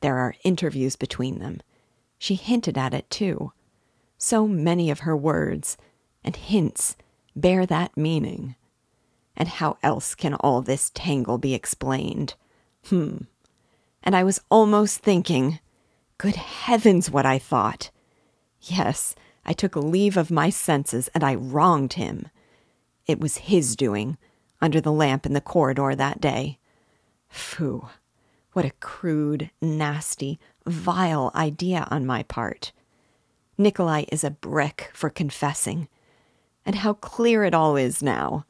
There 0.00 0.18
are 0.18 0.34
interviews 0.44 0.96
between 0.96 1.38
them. 1.38 1.60
She 2.18 2.34
hinted 2.34 2.76
at 2.76 2.94
it, 2.94 3.08
too. 3.10 3.52
So 4.18 4.48
many 4.48 4.90
of 4.90 5.00
her 5.00 5.16
words 5.16 5.76
and 6.24 6.34
hints 6.34 6.96
bear 7.34 7.66
that 7.66 7.96
meaning. 7.96 8.56
And 9.36 9.48
how 9.48 9.76
else 9.82 10.14
can 10.14 10.34
all 10.34 10.62
this 10.62 10.90
tangle 10.94 11.38
be 11.38 11.54
explained? 11.54 12.34
Hmm. 12.88 13.18
And 14.02 14.16
I 14.16 14.24
was 14.24 14.40
almost 14.50 15.00
thinking, 15.00 15.60
good 16.18 16.36
heavens, 16.36 17.10
what 17.10 17.26
I 17.26 17.38
thought. 17.38 17.90
Yes, 18.62 19.14
I 19.44 19.52
took 19.52 19.76
leave 19.76 20.16
of 20.16 20.30
my 20.30 20.50
senses 20.50 21.08
and 21.14 21.22
I 21.22 21.34
wronged 21.34 21.94
him. 21.94 22.28
It 23.06 23.20
was 23.20 23.38
his 23.38 23.76
doing, 23.76 24.18
under 24.60 24.80
the 24.80 24.92
lamp 24.92 25.26
in 25.26 25.32
the 25.32 25.40
corridor 25.40 25.94
that 25.94 26.20
day. 26.20 26.58
Phoo! 27.28 27.88
What 28.52 28.64
a 28.64 28.72
crude, 28.80 29.50
nasty, 29.60 30.40
vile 30.64 31.30
idea 31.34 31.86
on 31.90 32.06
my 32.06 32.22
part. 32.22 32.72
Nikolai 33.58 34.04
is 34.10 34.24
a 34.24 34.30
brick 34.30 34.90
for 34.92 35.10
confessing. 35.10 35.88
And 36.64 36.76
how 36.76 36.94
clear 36.94 37.44
it 37.44 37.54
all 37.54 37.76
is 37.76 38.02
now. 38.02 38.44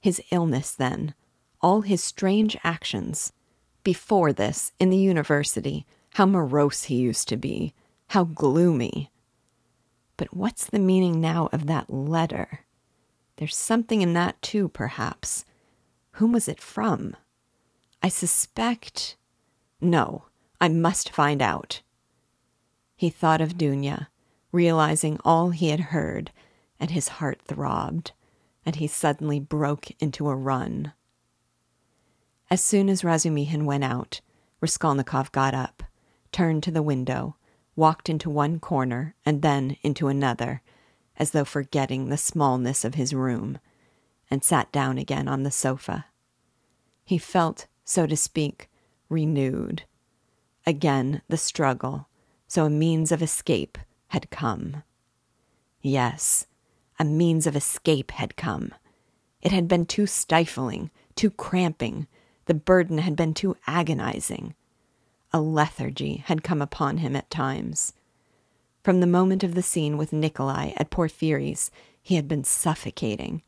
His 0.00 0.22
illness, 0.30 0.70
then, 0.70 1.14
all 1.60 1.82
his 1.82 2.02
strange 2.02 2.56
actions. 2.64 3.32
Before 3.82 4.32
this, 4.32 4.72
in 4.78 4.90
the 4.90 4.96
university, 4.96 5.86
how 6.14 6.26
morose 6.26 6.84
he 6.84 6.96
used 6.96 7.28
to 7.28 7.36
be, 7.36 7.74
how 8.08 8.24
gloomy. 8.24 9.10
But 10.16 10.34
what's 10.34 10.64
the 10.64 10.78
meaning 10.78 11.20
now 11.20 11.48
of 11.52 11.66
that 11.66 11.92
letter? 11.92 12.60
There's 13.36 13.56
something 13.56 14.02
in 14.02 14.14
that, 14.14 14.40
too, 14.42 14.68
perhaps. 14.68 15.44
Whom 16.12 16.32
was 16.32 16.48
it 16.48 16.60
from? 16.60 17.16
I 18.02 18.08
suspect. 18.08 19.16
No, 19.80 20.24
I 20.60 20.68
must 20.68 21.10
find 21.10 21.42
out. 21.42 21.82
He 22.96 23.10
thought 23.10 23.42
of 23.42 23.58
Dounia, 23.58 24.08
realizing 24.52 25.18
all 25.24 25.50
he 25.50 25.68
had 25.68 25.80
heard, 25.80 26.32
and 26.80 26.90
his 26.90 27.08
heart 27.08 27.42
throbbed, 27.42 28.12
and 28.64 28.76
he 28.76 28.86
suddenly 28.86 29.38
broke 29.38 29.90
into 30.00 30.28
a 30.28 30.34
run. 30.34 30.92
As 32.48 32.62
soon 32.62 32.88
as 32.88 33.02
Razumihin 33.02 33.64
went 33.64 33.84
out, 33.84 34.20
Raskolnikov 34.60 35.30
got 35.32 35.52
up, 35.52 35.82
turned 36.32 36.62
to 36.62 36.70
the 36.70 36.82
window, 36.82 37.36
walked 37.74 38.08
into 38.08 38.30
one 38.30 38.58
corner 38.60 39.14
and 39.26 39.42
then 39.42 39.76
into 39.82 40.08
another, 40.08 40.62
as 41.16 41.30
though 41.30 41.44
forgetting 41.44 42.08
the 42.08 42.16
smallness 42.16 42.84
of 42.84 42.94
his 42.94 43.14
room, 43.14 43.58
and 44.30 44.42
sat 44.42 44.70
down 44.72 44.98
again 44.98 45.28
on 45.28 45.42
the 45.42 45.50
sofa. 45.50 46.06
He 47.04 47.18
felt, 47.18 47.66
so 47.84 48.06
to 48.06 48.16
speak, 48.16 48.68
renewed. 49.08 49.84
Again 50.66 51.22
the 51.28 51.36
struggle, 51.36 52.08
so 52.48 52.64
a 52.64 52.70
means 52.70 53.12
of 53.12 53.22
escape 53.22 53.78
had 54.08 54.30
come. 54.30 54.82
Yes, 55.80 56.46
a 56.98 57.04
means 57.04 57.46
of 57.46 57.54
escape 57.54 58.10
had 58.12 58.36
come. 58.36 58.74
It 59.42 59.52
had 59.52 59.68
been 59.68 59.86
too 59.86 60.06
stifling, 60.06 60.90
too 61.14 61.30
cramping, 61.30 62.08
the 62.46 62.54
burden 62.54 62.98
had 62.98 63.14
been 63.14 63.34
too 63.34 63.56
agonizing. 63.66 64.54
A 65.32 65.40
lethargy 65.40 66.24
had 66.26 66.42
come 66.42 66.62
upon 66.62 66.98
him 66.98 67.14
at 67.14 67.30
times. 67.30 67.92
From 68.86 69.00
the 69.00 69.06
moment 69.08 69.42
of 69.42 69.56
the 69.56 69.62
scene 69.62 69.96
with 69.96 70.12
Nikolai 70.12 70.70
at 70.76 70.90
Porfiry's, 70.90 71.72
he 72.00 72.14
had 72.14 72.28
been 72.28 72.44
suffocating, 72.44 73.42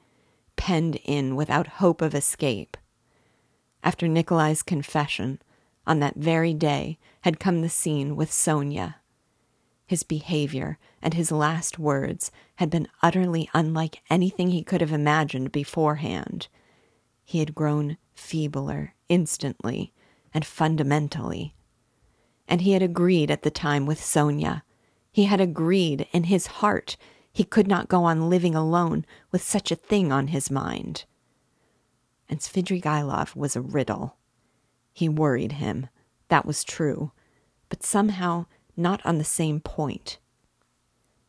penned 0.57 0.97
in 1.05 1.37
without 1.37 1.79
hope 1.79 2.03
of 2.03 2.13
escape. 2.13 2.77
After 3.85 4.09
Nikolai's 4.09 4.65
confession, 4.65 5.41
on 5.87 6.01
that 6.01 6.17
very 6.17 6.53
day 6.53 6.99
had 7.21 7.39
come 7.39 7.63
the 7.63 7.69
scene 7.69 8.17
with 8.17 8.33
Sonia. 8.33 8.97
His 9.87 10.03
behavior 10.03 10.77
and 11.01 11.15
his 11.15 11.31
last 11.31 11.79
words 11.79 12.33
had 12.57 12.69
been 12.69 12.89
utterly 13.01 13.49
unlike 13.55 14.03
anything 14.11 14.51
he 14.51 14.65
could 14.65 14.81
have 14.81 14.91
imagined 14.91 15.53
beforehand. 15.53 16.49
He 17.25 17.39
had 17.39 17.55
grown 17.55 17.97
feebler 18.13 18.95
instantly 19.09 19.93
and 20.35 20.45
fundamentally. 20.45 21.55
And 22.49 22.63
he 22.63 22.73
had 22.73 22.83
agreed 22.83 23.31
at 23.31 23.43
the 23.43 23.53
time 23.53 23.87
with 23.87 24.03
Sonia. 24.03 24.65
He 25.19 25.25
had 25.25 25.41
agreed 25.41 26.07
in 26.13 26.23
his 26.31 26.47
heart 26.47 26.97
he 27.33 27.43
could 27.43 27.67
not 27.67 27.89
go 27.89 28.05
on 28.05 28.31
living 28.31 28.55
alone 28.55 29.05
with 29.33 29.43
such 29.43 29.73
a 29.73 29.75
thing 29.75 30.13
on 30.13 30.29
his 30.29 30.49
mind. 30.49 31.07
And 32.29 32.39
Svidrigailov 32.39 33.35
was 33.35 33.57
a 33.57 33.61
riddle. 33.61 34.17
He 34.95 35.09
worried 35.09 35.55
him, 35.59 35.89
that 36.29 36.47
was 36.47 36.63
true, 36.63 37.11
but 37.69 37.83
somehow 37.83 38.47
not 38.77 39.05
on 39.05 39.19
the 39.19 39.25
same 39.25 39.59
point. 39.59 40.19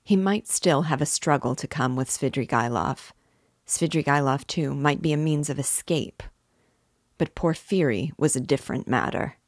He 0.04 0.16
might 0.16 0.48
still 0.48 0.84
have 0.84 1.02
a 1.02 1.08
struggle 1.08 1.56
to 1.56 1.66
come 1.66 1.96
with 1.96 2.12
Svidrigailov. 2.12 3.12
Svidrigailov, 3.66 4.46
too, 4.46 4.76
might 4.76 5.02
be 5.02 5.14
a 5.14 5.18
means 5.18 5.50
of 5.50 5.58
escape. 5.58 6.22
But 7.18 7.34
Porfiry 7.34 8.14
was 8.20 8.36
a 8.36 8.40
different 8.40 8.88
matter. 8.88 9.39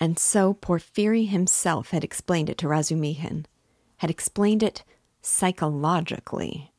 And 0.00 0.18
so 0.18 0.54
Porfiry 0.54 1.26
himself 1.26 1.90
had 1.90 2.04
explained 2.04 2.50
it 2.50 2.58
to 2.58 2.68
Razumihin, 2.68 3.46
had 3.98 4.10
explained 4.10 4.62
it 4.62 4.82
psychologically. 5.22 6.72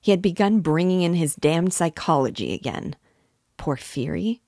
He 0.00 0.10
had 0.10 0.22
begun 0.22 0.60
bringing 0.60 1.02
in 1.02 1.14
his 1.14 1.34
damned 1.34 1.72
psychology 1.72 2.54
again. 2.54 2.96
Porfiry? 3.56 4.40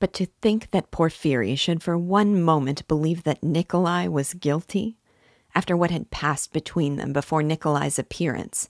But 0.00 0.12
to 0.14 0.26
think 0.40 0.70
that 0.70 0.90
Porfiry 0.90 1.56
should 1.56 1.82
for 1.82 1.98
one 1.98 2.40
moment 2.40 2.86
believe 2.88 3.24
that 3.24 3.42
Nikolai 3.42 4.06
was 4.06 4.34
guilty, 4.34 4.96
after 5.54 5.76
what 5.76 5.90
had 5.90 6.10
passed 6.10 6.52
between 6.52 6.96
them 6.96 7.12
before 7.12 7.42
Nikolai's 7.42 7.98
appearance, 7.98 8.68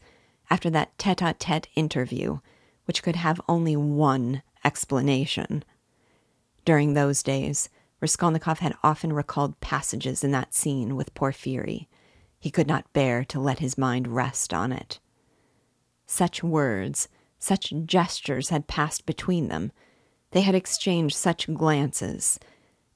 after 0.50 0.70
that 0.70 0.96
tete 0.98 1.22
a 1.22 1.34
tete 1.34 1.68
interview, 1.74 2.38
which 2.86 3.02
could 3.02 3.16
have 3.16 3.40
only 3.48 3.76
one 3.76 4.42
explanation. 4.64 5.64
During 6.64 6.94
those 6.94 7.22
days, 7.22 7.68
Raskolnikov 8.00 8.60
had 8.60 8.76
often 8.82 9.12
recalled 9.12 9.60
passages 9.60 10.22
in 10.22 10.30
that 10.30 10.54
scene 10.54 10.94
with 10.94 11.14
Porfiry, 11.14 11.88
He 12.38 12.50
could 12.50 12.68
not 12.68 12.92
bear 12.92 13.24
to 13.24 13.40
let 13.40 13.58
his 13.58 13.76
mind 13.76 14.08
rest 14.08 14.54
on 14.54 14.70
it. 14.70 15.00
Such 16.06 16.42
words, 16.44 17.08
such 17.38 17.74
gestures 17.84 18.50
had 18.50 18.68
passed 18.68 19.06
between 19.06 19.48
them. 19.48 19.72
They 20.30 20.42
had 20.42 20.54
exchanged 20.54 21.16
such 21.16 21.52
glances. 21.52 22.38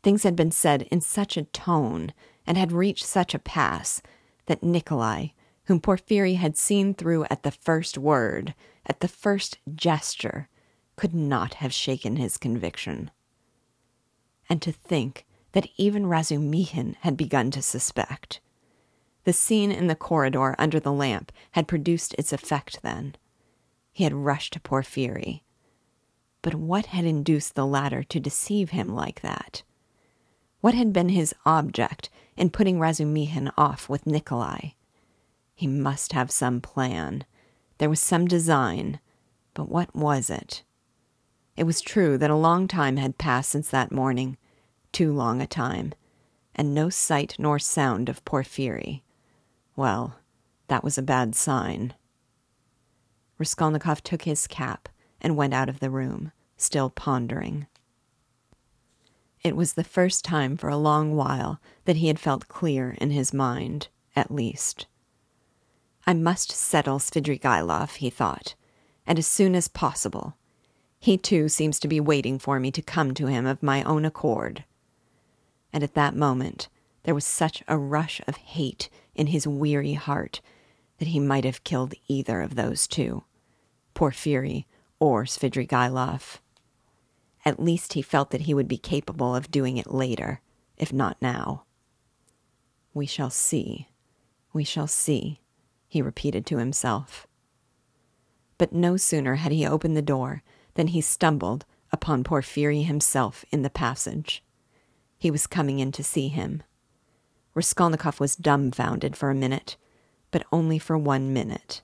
Things 0.02 0.22
had 0.22 0.36
been 0.36 0.50
said 0.50 0.82
in 0.82 1.00
such 1.00 1.36
a 1.36 1.44
tone 1.44 2.12
and 2.46 2.56
had 2.56 2.72
reached 2.72 3.04
such 3.04 3.34
a 3.34 3.38
pass 3.38 4.02
that 4.46 4.62
Nikolai, 4.62 5.28
whom 5.64 5.80
Porfiry 5.80 6.34
had 6.34 6.56
seen 6.56 6.94
through 6.94 7.24
at 7.24 7.42
the 7.42 7.50
first 7.50 7.98
word, 7.98 8.54
at 8.86 9.00
the 9.00 9.08
first 9.08 9.58
gesture, 9.74 10.48
could 10.96 11.14
not 11.14 11.54
have 11.54 11.72
shaken 11.72 12.16
his 12.16 12.36
conviction. 12.36 13.10
And 14.48 14.60
to 14.62 14.72
think 14.72 15.26
that 15.52 15.68
even 15.76 16.06
Razumihin 16.06 16.96
had 17.00 17.16
begun 17.16 17.50
to 17.52 17.62
suspect. 17.62 18.40
The 19.24 19.32
scene 19.32 19.70
in 19.70 19.86
the 19.86 19.94
corridor 19.94 20.54
under 20.58 20.80
the 20.80 20.92
lamp 20.92 21.30
had 21.52 21.68
produced 21.68 22.14
its 22.18 22.32
effect 22.32 22.82
then. 22.82 23.14
He 23.92 24.04
had 24.04 24.12
rushed 24.12 24.54
to 24.54 24.60
Porfiry. 24.60 25.42
But 26.40 26.54
what 26.54 26.86
had 26.86 27.04
induced 27.04 27.54
the 27.54 27.66
latter 27.66 28.02
to 28.02 28.18
deceive 28.18 28.70
him 28.70 28.88
like 28.88 29.20
that? 29.20 29.62
What 30.60 30.74
had 30.74 30.92
been 30.92 31.10
his 31.10 31.34
object 31.46 32.10
in 32.36 32.50
putting 32.50 32.78
Razumihin 32.78 33.52
off 33.56 33.88
with 33.88 34.06
Nikolai? 34.06 34.70
He 35.54 35.66
must 35.66 36.12
have 36.12 36.30
some 36.30 36.60
plan. 36.60 37.24
There 37.78 37.90
was 37.90 38.00
some 38.00 38.26
design, 38.26 38.98
but 39.54 39.68
what 39.68 39.94
was 39.94 40.30
it? 40.30 40.62
It 41.56 41.64
was 41.64 41.80
true 41.80 42.16
that 42.18 42.30
a 42.30 42.36
long 42.36 42.66
time 42.66 42.96
had 42.96 43.18
passed 43.18 43.50
since 43.50 43.68
that 43.68 43.92
morning, 43.92 44.38
too 44.90 45.12
long 45.12 45.42
a 45.42 45.46
time, 45.46 45.92
and 46.54 46.74
no 46.74 46.88
sight 46.88 47.36
nor 47.38 47.58
sound 47.58 48.08
of 48.08 48.24
Porfiry. 48.24 49.02
Well, 49.76 50.18
that 50.68 50.84
was 50.84 50.96
a 50.96 51.02
bad 51.02 51.34
sign. 51.34 51.94
Raskolnikov 53.38 54.02
took 54.02 54.22
his 54.22 54.46
cap 54.46 54.88
and 55.20 55.36
went 55.36 55.54
out 55.54 55.68
of 55.68 55.80
the 55.80 55.90
room, 55.90 56.32
still 56.56 56.90
pondering. 56.90 57.66
It 59.42 59.56
was 59.56 59.72
the 59.72 59.84
first 59.84 60.24
time 60.24 60.56
for 60.56 60.68
a 60.68 60.76
long 60.76 61.16
while 61.16 61.60
that 61.84 61.96
he 61.96 62.06
had 62.06 62.20
felt 62.20 62.48
clear 62.48 62.96
in 63.00 63.10
his 63.10 63.34
mind, 63.34 63.88
at 64.14 64.30
least. 64.30 64.86
I 66.06 66.14
must 66.14 66.52
settle 66.52 66.98
Svidrigaïlov, 66.98 67.96
he 67.96 68.10
thought, 68.10 68.54
and 69.06 69.18
as 69.18 69.26
soon 69.26 69.54
as 69.54 69.68
possible. 69.68 70.36
He 71.02 71.18
too 71.18 71.48
seems 71.48 71.80
to 71.80 71.88
be 71.88 71.98
waiting 71.98 72.38
for 72.38 72.60
me 72.60 72.70
to 72.70 72.80
come 72.80 73.12
to 73.14 73.26
him 73.26 73.44
of 73.44 73.60
my 73.60 73.82
own 73.82 74.04
accord. 74.04 74.62
And 75.72 75.82
at 75.82 75.94
that 75.94 76.14
moment 76.14 76.68
there 77.02 77.14
was 77.14 77.24
such 77.24 77.60
a 77.66 77.76
rush 77.76 78.20
of 78.28 78.36
hate 78.36 78.88
in 79.16 79.26
his 79.26 79.44
weary 79.44 79.94
heart 79.94 80.40
that 80.98 81.08
he 81.08 81.18
might 81.18 81.42
have 81.42 81.64
killed 81.64 81.94
either 82.06 82.40
of 82.40 82.54
those 82.54 82.86
two, 82.86 83.24
Porfiry 83.94 84.68
or 85.00 85.24
Svidrigaïlov. 85.24 86.38
At 87.44 87.58
least 87.58 87.94
he 87.94 88.00
felt 88.02 88.30
that 88.30 88.42
he 88.42 88.54
would 88.54 88.68
be 88.68 88.78
capable 88.78 89.34
of 89.34 89.50
doing 89.50 89.78
it 89.78 89.92
later, 89.92 90.40
if 90.76 90.92
not 90.92 91.20
now. 91.20 91.64
We 92.94 93.06
shall 93.06 93.30
see. 93.30 93.88
We 94.52 94.62
shall 94.62 94.86
see, 94.86 95.40
he 95.88 96.00
repeated 96.00 96.46
to 96.46 96.58
himself. 96.58 97.26
But 98.56 98.72
no 98.72 98.96
sooner 98.96 99.34
had 99.34 99.50
he 99.50 99.66
opened 99.66 99.96
the 99.96 100.00
door 100.00 100.44
than 100.74 100.88
he 100.88 101.00
stumbled 101.00 101.64
upon 101.92 102.24
Porfiry 102.24 102.82
himself 102.82 103.44
in 103.50 103.62
the 103.62 103.70
passage. 103.70 104.42
He 105.18 105.30
was 105.30 105.46
coming 105.46 105.78
in 105.78 105.92
to 105.92 106.02
see 106.02 106.28
him. 106.28 106.62
Raskolnikov 107.54 108.18
was 108.18 108.34
dumbfounded 108.36 109.16
for 109.16 109.30
a 109.30 109.34
minute, 109.34 109.76
but 110.30 110.44
only 110.50 110.78
for 110.78 110.96
one 110.96 111.32
minute. 111.32 111.82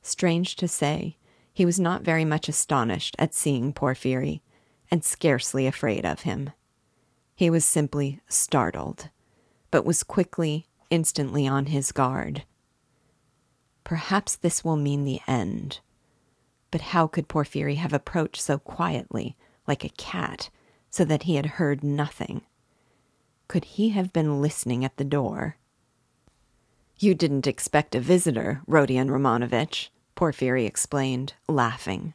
Strange 0.00 0.56
to 0.56 0.68
say, 0.68 1.16
he 1.52 1.66
was 1.66 1.78
not 1.78 2.02
very 2.02 2.24
much 2.24 2.48
astonished 2.48 3.14
at 3.18 3.34
seeing 3.34 3.72
Porfiry, 3.72 4.42
and 4.90 5.04
scarcely 5.04 5.66
afraid 5.66 6.04
of 6.04 6.20
him. 6.20 6.50
He 7.34 7.50
was 7.50 7.64
simply 7.64 8.20
startled, 8.28 9.08
but 9.70 9.84
was 9.84 10.02
quickly, 10.02 10.66
instantly 10.90 11.46
on 11.46 11.66
his 11.66 11.92
guard. 11.92 12.44
Perhaps 13.84 14.36
this 14.36 14.62
will 14.62 14.76
mean 14.76 15.04
the 15.04 15.20
end. 15.26 15.80
But 16.72 16.80
how 16.80 17.06
could 17.06 17.28
Porfiry 17.28 17.76
have 17.76 17.92
approached 17.92 18.40
so 18.40 18.58
quietly, 18.58 19.36
like 19.68 19.84
a 19.84 19.90
cat, 19.90 20.50
so 20.90 21.04
that 21.04 21.24
he 21.24 21.36
had 21.36 21.46
heard 21.46 21.84
nothing? 21.84 22.42
Could 23.46 23.64
he 23.64 23.90
have 23.90 24.12
been 24.12 24.40
listening 24.42 24.84
at 24.84 24.96
the 24.96 25.04
door? 25.04 25.56
You 26.98 27.14
didn't 27.14 27.46
expect 27.46 27.94
a 27.94 28.00
visitor, 28.00 28.62
Rodion 28.66 29.08
Romanovitch, 29.10 29.90
Porfiry 30.14 30.66
explained, 30.66 31.34
laughing. 31.46 32.14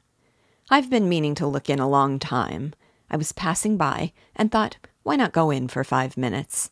I've 0.70 0.90
been 0.90 1.08
meaning 1.08 1.36
to 1.36 1.48
look 1.48 1.70
in 1.70 1.80
a 1.80 1.88
long 1.88 2.20
time. 2.20 2.74
I 3.12 3.18
was 3.18 3.32
passing 3.32 3.78
by 3.78 4.12
and 4.36 4.52
thought, 4.52 4.78
why 5.04 5.16
not 5.16 5.34
go 5.34 5.52
in 5.52 5.68
for 5.68 5.84
five 5.84 6.18
minutes? 6.18 6.72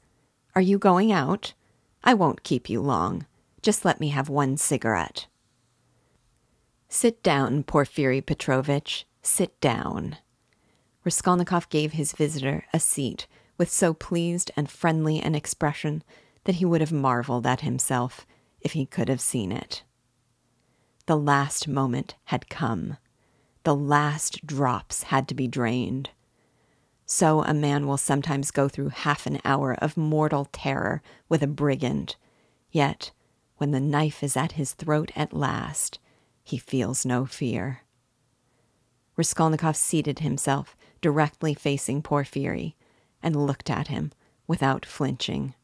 Are 0.55 0.61
you 0.61 0.79
going 0.79 1.11
out? 1.11 1.53
I 2.03 2.13
won't 2.13 2.43
keep 2.43 2.69
you 2.69 2.81
long. 2.81 3.25
Just 3.61 3.85
let 3.85 3.99
me 3.99 4.09
have 4.09 4.27
one 4.27 4.57
cigarette. 4.57 5.27
Sit 6.97 7.21
down, 7.23 7.63
Porfiry 7.63 8.21
Petrovitch, 8.21 9.05
sit 9.21 9.59
down. 9.59 10.15
Raskolnikov 11.03 11.67
gave 11.67 11.91
his 11.91 12.13
visitor 12.13 12.63
a 12.71 12.79
seat 12.79 13.27
with 13.57 13.69
so 13.69 13.93
pleased 13.93 14.49
and 14.55 14.71
friendly 14.71 15.19
an 15.19 15.35
expression 15.35 16.05
that 16.45 16.55
he 16.55 16.63
would 16.63 16.79
have 16.79 16.93
marveled 16.93 17.45
at 17.45 17.59
himself 17.59 18.25
if 18.61 18.71
he 18.71 18.85
could 18.85 19.09
have 19.09 19.19
seen 19.19 19.51
it. 19.51 19.83
The 21.05 21.17
last 21.17 21.67
moment 21.67 22.15
had 22.23 22.49
come. 22.49 22.95
The 23.65 23.75
last 23.75 24.47
drops 24.47 25.03
had 25.03 25.27
to 25.27 25.35
be 25.35 25.49
drained. 25.49 26.11
So 27.05 27.43
a 27.43 27.53
man 27.53 27.87
will 27.87 27.97
sometimes 27.97 28.51
go 28.51 28.69
through 28.69 28.89
half 29.03 29.25
an 29.25 29.41
hour 29.43 29.73
of 29.73 29.97
mortal 29.97 30.45
terror 30.53 31.01
with 31.27 31.43
a 31.43 31.47
brigand, 31.47 32.15
yet, 32.71 33.11
when 33.57 33.71
the 33.71 33.81
knife 33.81 34.23
is 34.23 34.37
at 34.37 34.53
his 34.53 34.71
throat 34.71 35.11
at 35.13 35.33
last, 35.33 35.99
he 36.45 36.57
feels 36.57 37.05
no 37.05 37.25
fear. 37.25 37.81
Raskolnikov 39.17 39.75
seated 39.75 40.19
himself 40.19 40.77
directly 41.01 41.53
facing 41.53 42.01
Porfiry 42.01 42.75
and 43.21 43.35
looked 43.35 43.69
at 43.69 43.87
him 43.87 44.11
without 44.45 44.85
flinching. 44.85 45.55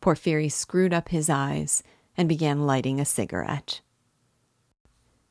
Porfiry 0.00 0.50
screwed 0.50 0.92
up 0.92 1.08
his 1.08 1.30
eyes 1.30 1.82
and 2.16 2.28
began 2.28 2.66
lighting 2.66 3.00
a 3.00 3.04
cigarette. 3.04 3.80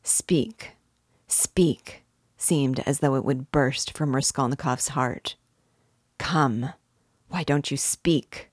Speak, 0.02 0.72
speak, 1.28 2.04
seemed 2.38 2.80
as 2.82 3.00
though 3.00 3.16
it 3.16 3.24
would 3.24 3.52
burst 3.52 3.96
from 3.96 4.16
Raskolnikov's 4.16 4.90
heart. 4.90 5.36
Come, 6.18 6.72
why 7.28 7.44
don't 7.44 7.70
you 7.70 7.78
speak? 7.78 8.50